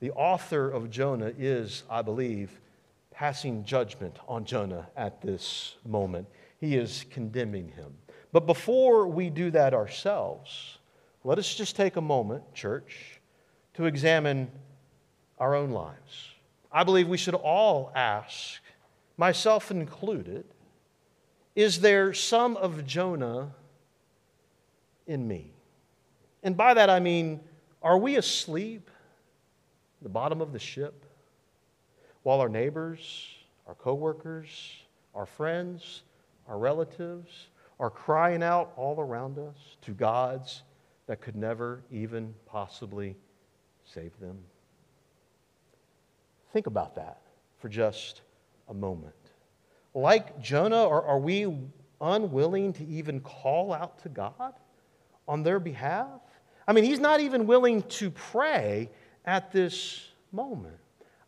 [0.00, 2.60] The author of Jonah is, I believe,
[3.12, 6.26] passing judgment on Jonah at this moment.
[6.58, 7.92] He is condemning him.
[8.34, 10.78] But before we do that ourselves,
[11.22, 13.20] let us just take a moment, church,
[13.74, 14.50] to examine
[15.38, 16.30] our own lives.
[16.72, 18.60] I believe we should all ask,
[19.16, 20.46] myself included,
[21.54, 23.54] is there some of Jonah
[25.06, 25.52] in me?
[26.42, 27.38] And by that I mean,
[27.84, 28.90] are we asleep
[30.00, 31.06] at the bottom of the ship
[32.24, 33.28] while our neighbors,
[33.68, 34.48] our coworkers,
[35.14, 36.02] our friends,
[36.48, 37.46] our relatives
[37.80, 40.62] are crying out all around us to gods
[41.06, 43.16] that could never even possibly
[43.84, 44.38] save them?
[46.52, 47.20] Think about that
[47.58, 48.22] for just
[48.68, 49.14] a moment.
[49.92, 51.52] Like Jonah, are, are we
[52.00, 54.54] unwilling to even call out to God
[55.26, 56.20] on their behalf?
[56.66, 58.90] I mean, he's not even willing to pray
[59.24, 60.76] at this moment.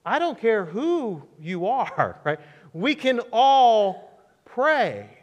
[0.04, 2.38] I don't care who you are, right?
[2.72, 5.15] We can all pray.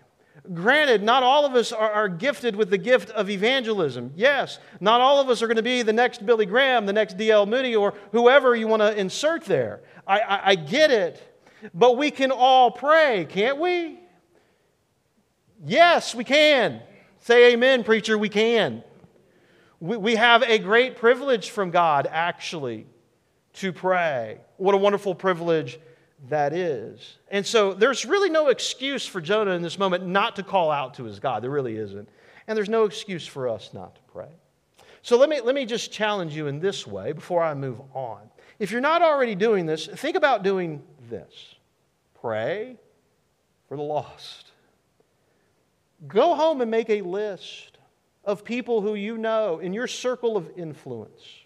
[0.51, 4.11] Granted, not all of us are, are, gifted with the gift of evangelism.
[4.13, 7.17] Yes, not all of us are going to be the next Billy Graham, the next
[7.17, 7.45] D.L.
[7.45, 9.79] Moody, or whoever you want to insert there.
[10.05, 11.21] I, I, I get it.
[11.73, 13.99] But we can all pray, can't we?
[15.65, 16.81] Yes, we can.
[17.19, 18.83] Say amen, preacher, we can.
[19.79, 22.85] We, we have a great privilege from God, actually,
[23.53, 24.41] to pray.
[24.57, 25.79] What a wonderful privilege
[26.29, 27.17] that is.
[27.29, 30.95] And so there's really no excuse for Jonah in this moment not to call out
[30.95, 31.43] to his God.
[31.43, 32.07] There really isn't.
[32.47, 34.29] And there's no excuse for us not to pray.
[35.01, 38.21] So let me, let me just challenge you in this way before I move on.
[38.59, 41.55] If you're not already doing this, think about doing this
[42.21, 42.77] pray
[43.67, 44.51] for the lost.
[46.07, 47.77] Go home and make a list
[48.23, 51.43] of people who you know in your circle of influence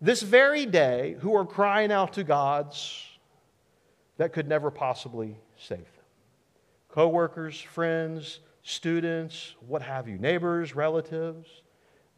[0.00, 3.04] this very day who are crying out to gods
[4.20, 6.04] that could never possibly save them.
[6.90, 11.48] Coworkers, friends, students, what have you, neighbors, relatives.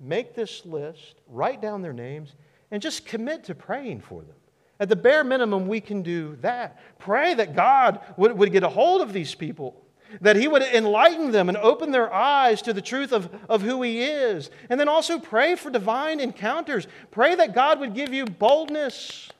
[0.00, 2.34] Make this list, write down their names,
[2.72, 4.34] and just commit to praying for them.
[4.80, 6.80] At the bare minimum, we can do that.
[6.98, 9.80] Pray that God would, would get a hold of these people,
[10.20, 13.80] that He would enlighten them and open their eyes to the truth of, of who
[13.82, 14.50] He is.
[14.68, 16.88] And then also pray for divine encounters.
[17.12, 19.30] Pray that God would give you boldness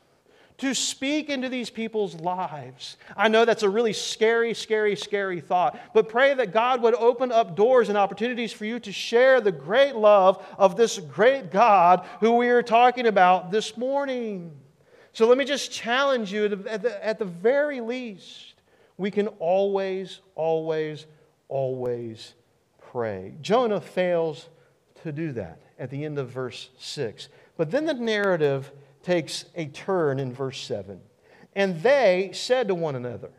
[0.62, 2.96] to speak into these people's lives.
[3.16, 7.32] I know that's a really scary, scary, scary thought, but pray that God would open
[7.32, 12.06] up doors and opportunities for you to share the great love of this great God
[12.20, 14.52] who we are talking about this morning.
[15.12, 18.54] So let me just challenge you at the, at the very least,
[18.96, 21.06] we can always, always,
[21.48, 22.34] always
[22.92, 23.34] pray.
[23.40, 24.48] Jonah fails
[25.02, 27.28] to do that at the end of verse 6.
[27.56, 28.70] But then the narrative
[29.02, 31.00] takes a turn in verse 7.
[31.54, 33.30] And they said to one another,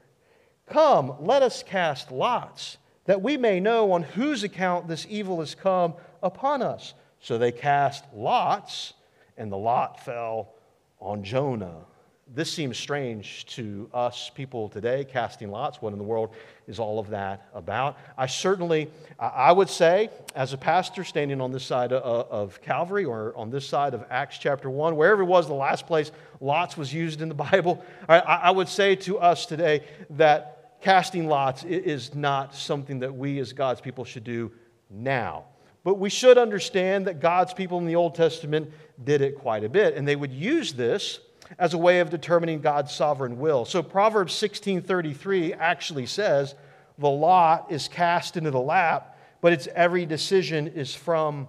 [0.68, 5.56] Come, let us cast lots, that we may know on whose account this evil has
[5.56, 6.94] come upon us.
[7.20, 8.94] So they cast lots,
[9.38, 10.54] and the lot fell
[11.00, 11.86] on Jonah
[12.28, 15.82] this seems strange to us people today, casting lots.
[15.82, 16.34] What in the world
[16.68, 17.98] is all of that about?
[18.18, 23.36] I certainly, I would say, as a pastor standing on this side of Calvary or
[23.36, 26.94] on this side of Acts chapter 1, wherever it was the last place lots was
[26.94, 32.56] used in the Bible, I would say to us today that casting lots is not
[32.56, 34.52] something that we as God's people should do
[34.90, 35.46] now.
[35.84, 38.72] But we should understand that God's people in the Old Testament
[39.04, 41.20] did it quite a bit, and they would use this
[41.60, 43.66] as a way of determining God's sovereign will.
[43.66, 46.56] So Proverbs 16:33 actually says,
[46.98, 51.48] "The lot is cast into the lap, but its every decision is from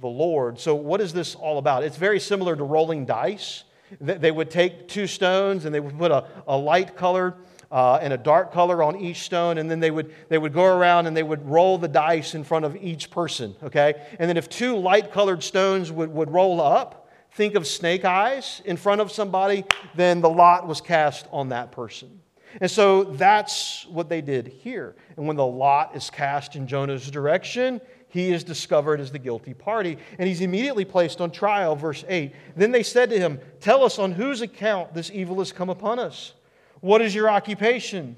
[0.00, 0.58] the Lord.
[0.58, 1.84] So, what is this all about?
[1.84, 3.64] It's very similar to rolling dice.
[4.00, 7.36] They would take two stones and they would put a, a light color
[7.70, 10.64] uh, and a dark color on each stone, and then they would, they would go
[10.64, 13.94] around and they would roll the dice in front of each person, okay?
[14.18, 17.03] And then if two light colored stones would, would roll up,
[17.34, 19.64] think of snake eyes in front of somebody,
[19.94, 22.20] then the lot was cast on that person.
[22.60, 24.94] And so that's what they did here.
[25.16, 29.54] And when the lot is cast in Jonah's direction, he is discovered as the guilty
[29.54, 31.74] party, and he's immediately placed on trial.
[31.74, 35.50] Verse 8 Then they said to him, Tell us on whose account this evil has
[35.50, 36.34] come upon us.
[36.80, 38.14] What is your occupation?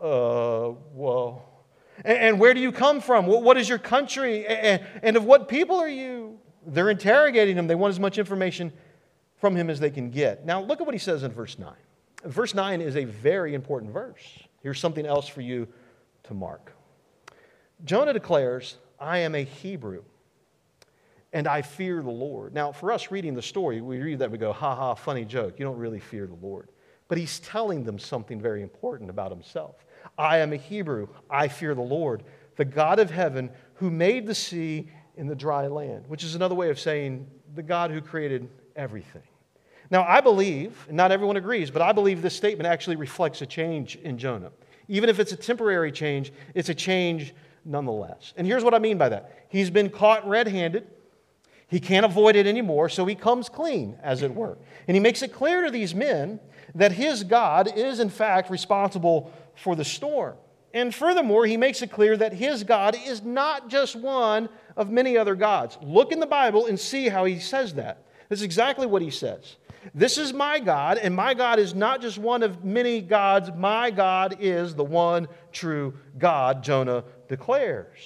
[0.00, 1.42] Uh, well,
[2.04, 3.26] and, where do you come from?
[3.26, 4.46] What, what is your country?
[4.46, 6.38] And, and of what people are you?
[6.66, 7.66] They're interrogating him.
[7.66, 8.72] They want as much information
[9.36, 10.44] from him as they can get.
[10.44, 11.72] Now, look at what he says in verse 9.
[12.24, 14.22] Verse 9 is a very important verse.
[14.62, 15.68] Here's something else for you
[16.24, 16.72] to mark.
[17.84, 20.02] Jonah declares, I am a Hebrew
[21.32, 22.54] and I fear the Lord.
[22.54, 25.24] Now, for us reading the story, we read that and we go, ha ha, funny
[25.24, 25.58] joke.
[25.58, 26.70] You don't really fear the Lord.
[27.08, 29.84] But he's telling them something very important about himself.
[30.18, 31.08] I am a Hebrew.
[31.30, 32.24] I fear the Lord,
[32.56, 36.54] the God of heaven who made the sea and the dry land, which is another
[36.54, 39.22] way of saying the God who created everything.
[39.90, 43.46] Now, I believe, and not everyone agrees, but I believe this statement actually reflects a
[43.46, 44.50] change in Jonah.
[44.88, 48.32] Even if it's a temporary change, it's a change nonetheless.
[48.36, 50.88] And here's what I mean by that He's been caught red handed.
[51.68, 54.56] He can't avoid it anymore, so he comes clean, as it were.
[54.86, 56.38] And he makes it clear to these men
[56.76, 60.36] that his God is, in fact, responsible for the storm.
[60.72, 65.16] And furthermore, he makes it clear that his God is not just one of many
[65.16, 65.78] other gods.
[65.82, 68.02] Look in the Bible and see how he says that.
[68.28, 69.56] This is exactly what he says.
[69.94, 73.50] This is my God, and my God is not just one of many gods.
[73.56, 77.98] My God is the one true God, Jonah declares.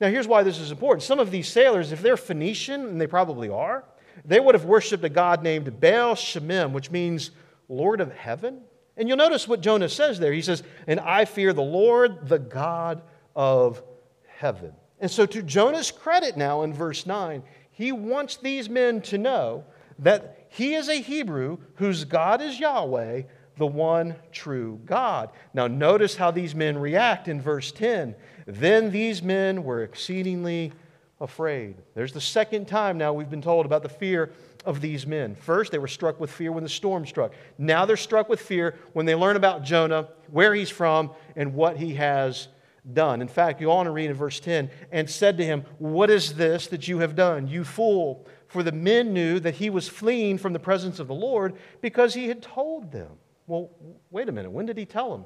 [0.00, 1.04] Now, here's why this is important.
[1.04, 3.84] Some of these sailors, if they're Phoenician, and they probably are,
[4.24, 7.30] they would have worshiped a god named Baal Shemim, which means
[7.68, 8.62] Lord of heaven.
[8.96, 10.32] And you'll notice what Jonah says there.
[10.32, 13.02] He says, And I fear the Lord, the God
[13.34, 13.82] of
[14.26, 14.72] heaven.
[15.02, 17.42] And so, to Jonah's credit now in verse 9,
[17.72, 19.64] he wants these men to know
[19.98, 23.22] that he is a Hebrew whose God is Yahweh,
[23.56, 25.30] the one true God.
[25.54, 28.14] Now, notice how these men react in verse 10.
[28.46, 30.72] Then these men were exceedingly
[31.20, 31.74] afraid.
[31.94, 34.30] There's the second time now we've been told about the fear
[34.64, 35.34] of these men.
[35.34, 37.32] First, they were struck with fear when the storm struck.
[37.58, 41.76] Now they're struck with fear when they learn about Jonah, where he's from, and what
[41.76, 42.46] he has
[42.92, 43.22] done.
[43.22, 46.34] In fact, you want to read in verse 10 and said to him, What is
[46.34, 48.26] this that you have done, you fool?
[48.48, 52.12] For the men knew that he was fleeing from the presence of the Lord because
[52.12, 53.12] he had told them.
[53.46, 53.70] Well,
[54.10, 54.50] wait a minute.
[54.50, 55.24] When did he tell them?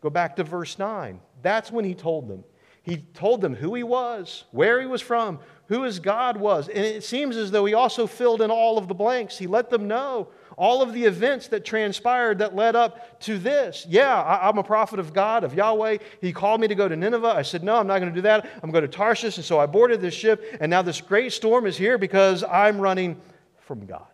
[0.00, 1.20] Go back to verse 9.
[1.42, 2.44] That's when he told them.
[2.82, 5.38] He told them who he was, where he was from,
[5.68, 6.68] who his God was.
[6.68, 9.38] And it seems as though he also filled in all of the blanks.
[9.38, 13.86] He let them know all of the events that transpired that led up to this.
[13.88, 15.98] Yeah, I, am a prophet of God, of Yahweh.
[16.20, 17.28] He called me to go to Nineveh.
[17.28, 18.48] I said, No, I'm not going to do that.
[18.62, 19.36] I'm going to Tarshish.
[19.36, 22.80] And so I boarded this ship, and now this great storm is here because I'm
[22.80, 23.20] running
[23.60, 24.06] from God.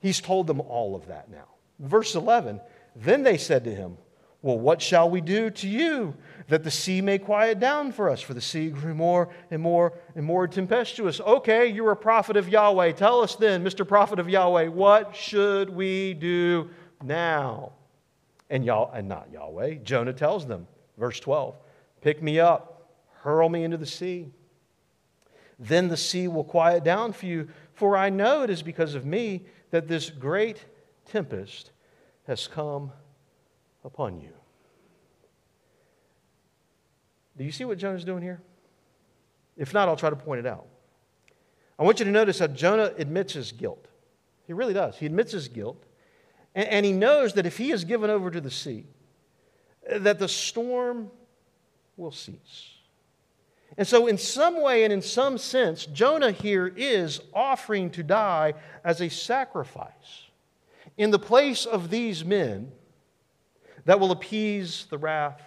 [0.00, 1.48] He's told them all of that now.
[1.78, 2.60] Verse 11
[2.96, 3.96] Then they said to him,
[4.42, 6.14] Well, what shall we do to you?
[6.50, 9.92] That the sea may quiet down for us, for the sea grew more and more
[10.16, 11.20] and more tempestuous.
[11.20, 12.90] Okay, you're a prophet of Yahweh.
[12.92, 13.86] Tell us then, Mr.
[13.86, 16.68] Prophet of Yahweh, what should we do
[17.04, 17.70] now?
[18.50, 20.66] And, Yah- and not Yahweh, Jonah tells them,
[20.98, 21.56] verse 12,
[22.00, 24.32] pick me up, hurl me into the sea.
[25.56, 29.06] Then the sea will quiet down for you, for I know it is because of
[29.06, 30.64] me that this great
[31.06, 31.70] tempest
[32.26, 32.90] has come
[33.84, 34.32] upon you.
[37.40, 38.42] Do you see what Jonah's doing here?
[39.56, 40.66] If not, I'll try to point it out.
[41.78, 43.86] I want you to notice how Jonah admits his guilt.
[44.46, 44.98] He really does.
[44.98, 45.82] He admits his guilt.
[46.54, 48.84] And, and he knows that if he is given over to the sea,
[49.90, 51.10] that the storm
[51.96, 52.74] will cease.
[53.78, 58.52] And so, in some way and in some sense, Jonah here is offering to die
[58.84, 60.26] as a sacrifice
[60.98, 62.70] in the place of these men
[63.86, 65.40] that will appease the wrath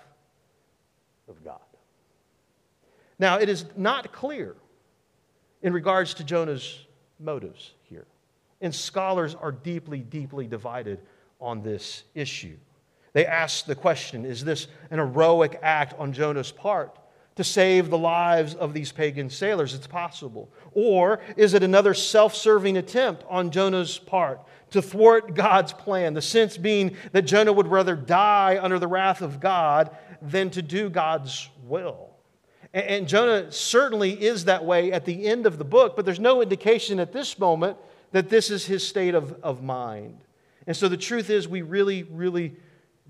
[1.27, 1.59] of God.
[3.23, 4.53] Now, it is not clear
[5.61, 6.85] in regards to Jonah's
[7.21, 8.05] motives here.
[8.59, 10.99] And scholars are deeply, deeply divided
[11.39, 12.57] on this issue.
[13.13, 16.99] They ask the question is this an heroic act on Jonah's part
[17.37, 19.73] to save the lives of these pagan sailors?
[19.73, 20.51] It's possible.
[20.73, 26.13] Or is it another self serving attempt on Jonah's part to thwart God's plan?
[26.13, 30.61] The sense being that Jonah would rather die under the wrath of God than to
[30.61, 32.12] do God's will.
[32.73, 36.41] And Jonah certainly is that way at the end of the book, but there's no
[36.41, 37.77] indication at this moment
[38.11, 40.17] that this is his state of, of mind.
[40.65, 42.55] And so the truth is, we really, really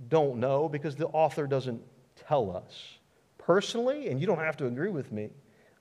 [0.09, 1.81] don't know because the author doesn't
[2.27, 2.97] tell us.
[3.37, 5.29] Personally, and you don't have to agree with me,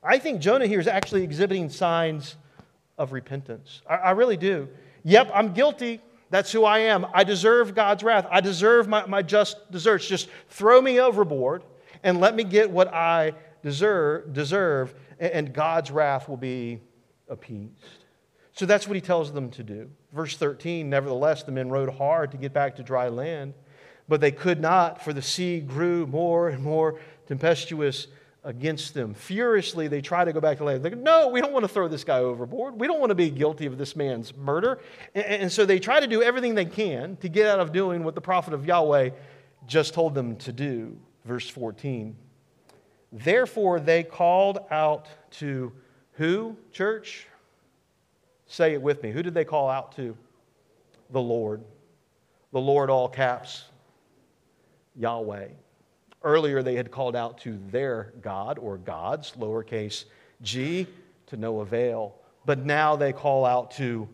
[0.02, 2.36] I think Jonah here is actually exhibiting signs
[2.98, 3.82] of repentance.
[3.88, 4.68] I, I really do.
[5.04, 6.00] Yep, I'm guilty.
[6.30, 7.06] That's who I am.
[7.12, 8.26] I deserve God's wrath.
[8.30, 10.06] I deserve my, my just deserts.
[10.06, 11.62] Just throw me overboard
[12.02, 16.80] and let me get what I deserve, deserve, and God's wrath will be
[17.28, 17.72] appeased.
[18.52, 19.90] So that's what he tells them to do.
[20.12, 23.54] Verse 13 Nevertheless, the men rowed hard to get back to dry land,
[24.08, 28.08] but they could not, for the sea grew more and more tempestuous
[28.44, 29.14] against them.
[29.14, 30.82] Furiously, they try to go back to land.
[30.82, 32.78] They go, No, we don't want to throw this guy overboard.
[32.78, 34.80] We don't want to be guilty of this man's murder.
[35.14, 38.04] And, and so they try to do everything they can to get out of doing
[38.04, 39.10] what the prophet of Yahweh
[39.66, 40.98] just told them to do.
[41.24, 42.16] Verse 14.
[43.12, 45.72] Therefore, they called out to
[46.12, 47.26] who, church?
[48.46, 49.10] Say it with me.
[49.10, 50.16] Who did they call out to?
[51.10, 51.62] The Lord.
[52.52, 53.64] The Lord, all caps,
[54.94, 55.48] Yahweh.
[56.22, 60.04] Earlier, they had called out to their God or gods, lowercase
[60.42, 60.86] g,
[61.26, 62.14] to no avail.
[62.44, 64.08] But now they call out to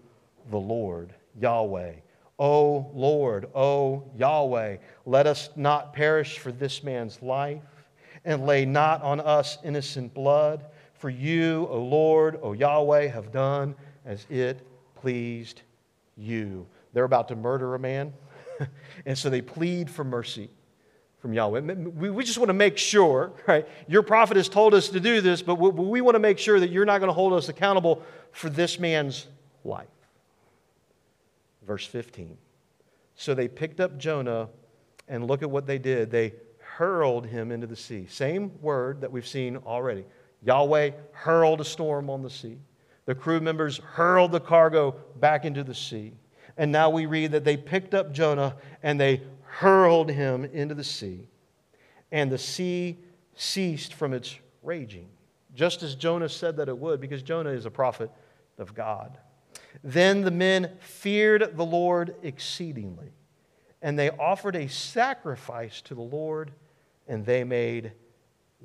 [0.50, 1.94] the Lord, Yahweh.
[2.38, 7.62] O Lord, O Yahweh, let us not perish for this man's life,
[8.24, 10.64] and lay not on us innocent blood.
[10.94, 14.66] For you, O Lord, O Yahweh, have done as it
[14.96, 15.62] pleased
[16.16, 16.66] you.
[16.92, 18.12] They're about to murder a man,
[19.06, 20.50] and so they plead for mercy
[21.20, 21.60] from Yahweh.
[21.60, 23.66] We just want to make sure, right?
[23.86, 26.70] Your prophet has told us to do this, but we want to make sure that
[26.70, 28.02] you're not going to hold us accountable
[28.32, 29.26] for this man's
[29.64, 29.86] life.
[31.66, 32.36] Verse 15.
[33.14, 34.48] So they picked up Jonah,
[35.08, 36.10] and look at what they did.
[36.10, 36.34] They
[36.78, 38.06] hurled him into the sea.
[38.08, 40.04] Same word that we've seen already.
[40.42, 42.56] Yahweh hurled a storm on the sea.
[43.04, 46.12] The crew members hurled the cargo back into the sea.
[46.56, 50.84] And now we read that they picked up Jonah and they hurled him into the
[50.84, 51.26] sea,
[52.12, 52.98] and the sea
[53.34, 55.08] ceased from its raging,
[55.54, 58.10] just as Jonah said that it would, because Jonah is a prophet
[58.58, 59.18] of God.
[59.82, 63.10] Then the men feared the Lord exceedingly,
[63.80, 66.52] and they offered a sacrifice to the Lord,
[67.08, 67.92] and they made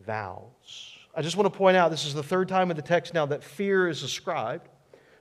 [0.05, 0.97] vows.
[1.15, 3.25] I just want to point out this is the third time in the text now
[3.27, 4.67] that fear is ascribed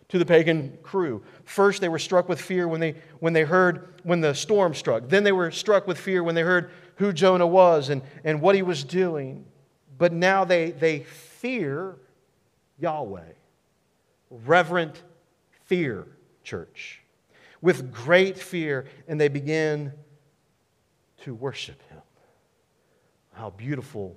[0.09, 1.23] to the pagan crew.
[1.45, 5.09] First, they were struck with fear when they, when they heard when the storm struck.
[5.09, 8.55] Then they were struck with fear when they heard who Jonah was and, and what
[8.55, 9.47] he was doing.
[9.97, 11.97] But now they, they fear
[12.79, 13.33] Yahweh.
[14.31, 15.03] Reverent
[15.65, 16.07] fear,
[16.45, 17.01] church.
[17.63, 19.93] With great fear, and they begin
[21.23, 22.02] to worship him.
[23.33, 24.17] How beautiful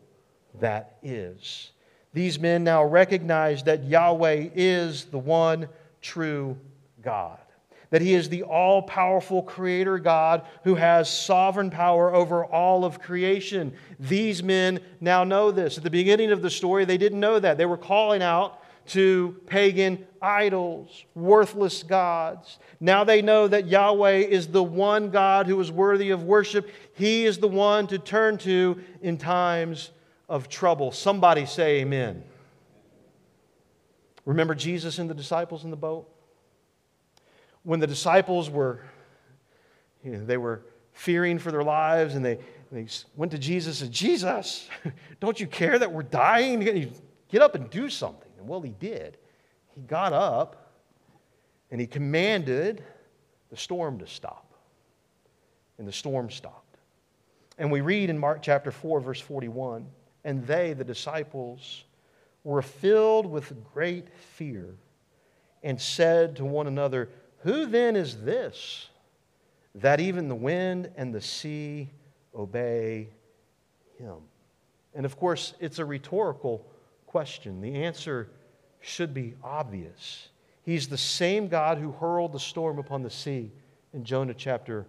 [0.60, 1.72] that is.
[2.14, 5.68] These men now recognize that Yahweh is the one
[6.02, 6.58] true
[7.02, 7.40] God.
[7.90, 13.00] That he is the all powerful creator God who has sovereign power over all of
[13.00, 13.74] creation.
[14.00, 15.78] These men now know this.
[15.78, 17.58] At the beginning of the story, they didn't know that.
[17.58, 22.60] They were calling out to pagan idols, worthless gods.
[22.80, 26.70] Now they know that Yahweh is the one God who is worthy of worship.
[26.94, 29.92] He is the one to turn to in times
[30.30, 30.92] of trouble.
[30.92, 32.24] Somebody say, Amen.
[34.26, 36.10] Remember Jesus and the disciples in the boat?
[37.64, 38.82] When the disciples were,
[40.04, 40.64] you know, they were
[40.94, 42.40] fearing for their lives and they,
[42.72, 44.68] they went to Jesus and Jesus,
[45.20, 46.92] don't you care that we're dying?
[47.30, 48.25] Get up and do something.
[48.48, 49.18] Well, he did.
[49.74, 50.74] He got up
[51.72, 52.84] and he commanded
[53.50, 54.54] the storm to stop.
[55.78, 56.78] And the storm stopped.
[57.58, 59.86] And we read in Mark chapter 4, verse 41
[60.26, 61.86] and they, the disciples,
[62.44, 64.76] were filled with great fear
[65.64, 67.10] and said to one another,
[67.44, 68.90] Who then is this
[69.76, 71.92] that even the wind and the sea
[72.34, 73.10] obey
[73.98, 74.18] him?
[74.96, 76.66] And of course, it's a rhetorical
[77.16, 77.62] question.
[77.62, 78.28] The answer
[78.82, 80.28] should be obvious.
[80.64, 83.54] He's the same God who hurled the storm upon the sea
[83.94, 84.86] in Jonah chapter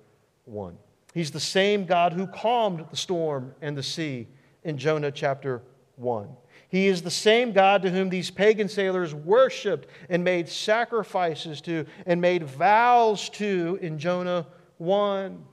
[0.47, 0.77] 1.
[1.15, 4.27] He's the same God who calmed the storm and the sea
[4.65, 5.63] in Jonah chapter
[5.95, 6.29] 1.
[6.69, 11.87] He is the same God to whom these pagan sailors worshiped and made sacrifices to
[12.07, 14.49] and made vows to in Jonah
[14.79, 15.45] 1.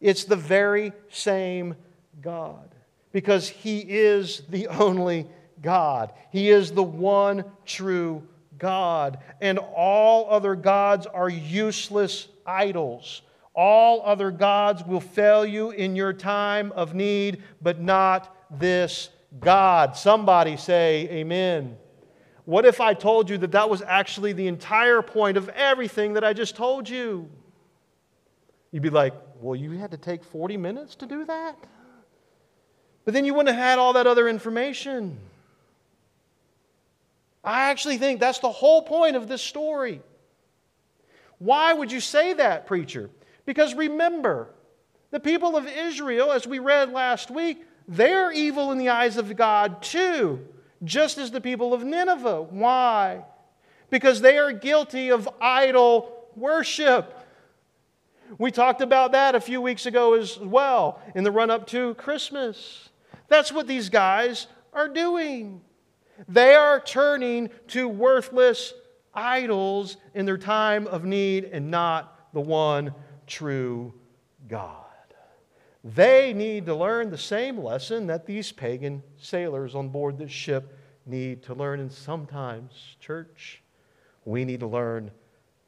[0.00, 1.74] It's the very same
[2.22, 2.76] God
[3.10, 5.26] because He is the only
[5.62, 6.12] God.
[6.30, 8.26] He is the one true
[8.58, 13.22] God, and all other gods are useless idols.
[13.54, 19.08] All other gods will fail you in your time of need, but not this
[19.40, 19.96] God.
[19.96, 21.76] Somebody say, Amen.
[22.44, 26.24] What if I told you that that was actually the entire point of everything that
[26.24, 27.28] I just told you?
[28.72, 31.56] You'd be like, Well, you had to take 40 minutes to do that?
[33.04, 35.18] But then you wouldn't have had all that other information.
[37.42, 40.02] I actually think that's the whole point of this story.
[41.38, 43.10] Why would you say that, preacher?
[43.46, 44.52] Because remember,
[45.10, 49.34] the people of Israel, as we read last week, they're evil in the eyes of
[49.36, 50.46] God too,
[50.84, 52.42] just as the people of Nineveh.
[52.42, 53.24] Why?
[53.88, 57.16] Because they are guilty of idol worship.
[58.38, 61.94] We talked about that a few weeks ago as well in the run up to
[61.94, 62.90] Christmas.
[63.28, 65.62] That's what these guys are doing.
[66.28, 68.74] They are turning to worthless
[69.14, 72.94] idols in their time of need and not the one
[73.26, 73.94] true
[74.48, 74.76] God.
[75.82, 80.76] They need to learn the same lesson that these pagan sailors on board this ship
[81.06, 81.80] need to learn.
[81.80, 83.62] And sometimes, church,
[84.24, 85.10] we need to learn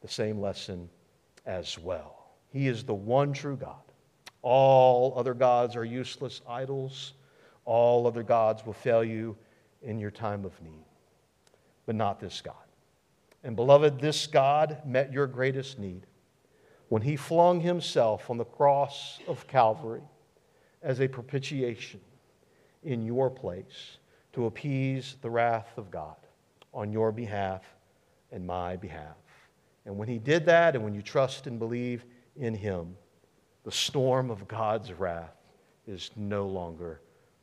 [0.02, 0.90] the same lesson
[1.46, 2.26] as well.
[2.50, 3.76] He is the one true God.
[4.42, 7.14] All other gods are useless idols.
[7.64, 9.36] All other gods will fail you
[9.82, 10.84] in your time of need,
[11.86, 12.54] but not this God.
[13.44, 16.06] And beloved, this God met your greatest need
[16.88, 20.02] when he flung himself on the cross of Calvary
[20.82, 22.00] as a propitiation
[22.82, 23.96] in your place
[24.32, 26.16] to appease the wrath of God
[26.74, 27.62] on your behalf
[28.30, 29.16] and my behalf.
[29.84, 32.04] And when he did that, and when you trust and believe
[32.36, 32.96] in him,
[33.64, 35.36] the storm of God's wrath
[35.86, 37.00] is no longer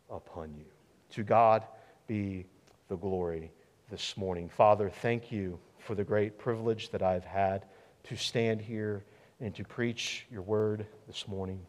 [0.10, 0.66] upon you.
[1.12, 1.64] To God
[2.10, 2.44] be
[2.88, 3.52] the glory
[3.92, 4.50] this morning.
[4.50, 7.66] Father, thank you for the great privilege that I've had
[8.06, 9.04] to stand here
[9.40, 11.62] and to preach your word this morning.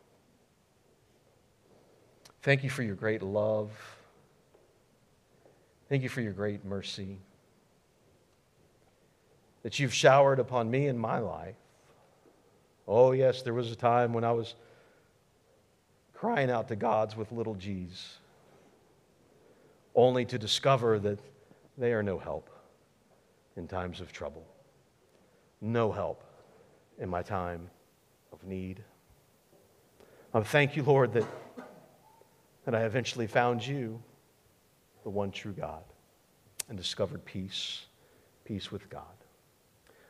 [2.40, 3.70] Thank you for your great love.
[5.90, 7.18] Thank you for your great mercy
[9.62, 11.56] that you've showered upon me in my life.
[12.88, 14.54] Oh, yes, there was a time when I was
[16.14, 18.19] crying out to gods with little g's,
[19.94, 21.18] only to discover that
[21.76, 22.50] they are no help
[23.56, 24.46] in times of trouble,
[25.60, 26.24] no help
[26.98, 27.68] in my time
[28.32, 28.82] of need.
[30.32, 31.26] I thank you, Lord, that,
[32.64, 34.00] that I eventually found you,
[35.02, 35.82] the one true God,
[36.68, 37.86] and discovered peace,
[38.44, 39.02] peace with God.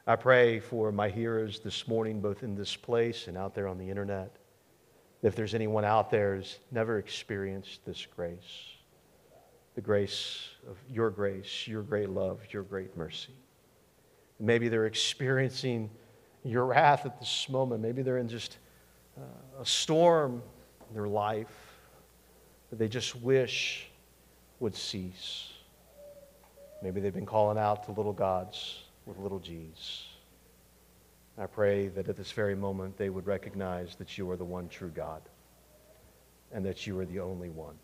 [0.06, 3.78] I pray for my hearers this morning, both in this place and out there on
[3.78, 4.36] the internet.
[5.22, 8.74] If there's anyone out there who's never experienced this grace,
[9.80, 13.32] the grace of your grace, your great love, your great mercy.
[14.38, 15.88] Maybe they're experiencing
[16.44, 17.80] your wrath at this moment.
[17.80, 18.58] Maybe they're in just
[19.16, 19.22] uh,
[19.58, 20.42] a storm
[20.86, 21.78] in their life
[22.68, 23.88] that they just wish
[24.58, 25.48] would cease.
[26.82, 30.08] Maybe they've been calling out to little gods with little g's.
[31.38, 34.68] I pray that at this very moment they would recognize that you are the one
[34.68, 35.22] true God
[36.52, 37.78] and that you are the only one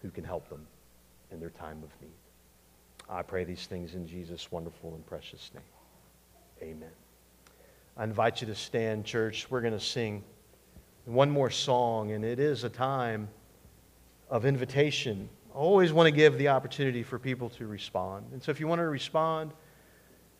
[0.00, 0.64] who can help them
[1.50, 2.10] their time of need.
[3.08, 6.70] I pray these things in Jesus' wonderful and precious name.
[6.70, 6.90] Amen.
[7.96, 9.50] I invite you to stand, church.
[9.50, 10.22] We're going to sing
[11.06, 13.28] one more song, and it is a time
[14.28, 15.28] of invitation.
[15.52, 18.26] I always want to give the opportunity for people to respond.
[18.32, 19.52] And so if you want to respond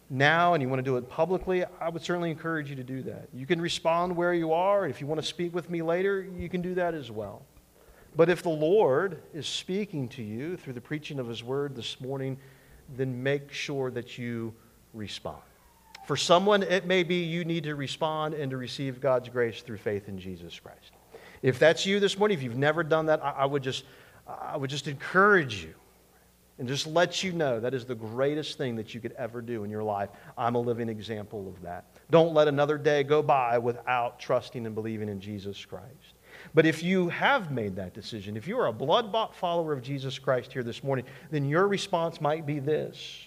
[0.08, 3.02] now and you want to do it publicly, I would certainly encourage you to do
[3.02, 3.28] that.
[3.32, 4.86] You can respond where you are.
[4.86, 7.42] If you want to speak with me later, you can do that as well.
[8.16, 12.00] But if the Lord is speaking to you through the preaching of His word this
[12.00, 12.38] morning,
[12.96, 14.54] then make sure that you
[14.92, 15.42] respond.
[16.06, 19.78] For someone, it may be you need to respond and to receive God's grace through
[19.78, 20.92] faith in Jesus Christ.
[21.42, 23.84] If that's you this morning, if you've never done that, I, would just,
[24.26, 25.74] I would just encourage you
[26.58, 29.64] and just let you know that is the greatest thing that you could ever do
[29.64, 30.10] in your life.
[30.36, 31.86] I'm a living example of that.
[32.10, 36.14] Don't let another day go by without trusting and believing in Jesus Christ.
[36.54, 39.82] But if you have made that decision, if you are a blood bought follower of
[39.82, 43.24] Jesus Christ here this morning, then your response might be this.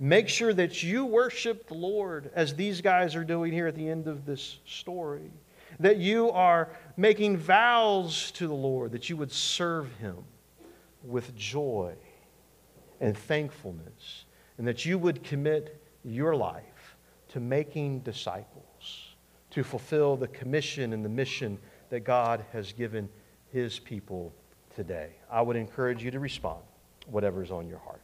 [0.00, 3.88] Make sure that you worship the Lord as these guys are doing here at the
[3.88, 5.30] end of this story.
[5.78, 10.16] That you are making vows to the Lord, that you would serve Him
[11.04, 11.94] with joy
[13.00, 14.24] and thankfulness,
[14.58, 16.96] and that you would commit your life
[17.28, 19.14] to making disciples,
[19.50, 21.58] to fulfill the commission and the mission
[21.90, 23.08] that God has given
[23.52, 24.32] his people
[24.74, 25.10] today.
[25.30, 26.62] I would encourage you to respond,
[27.06, 28.00] whatever is on your heart.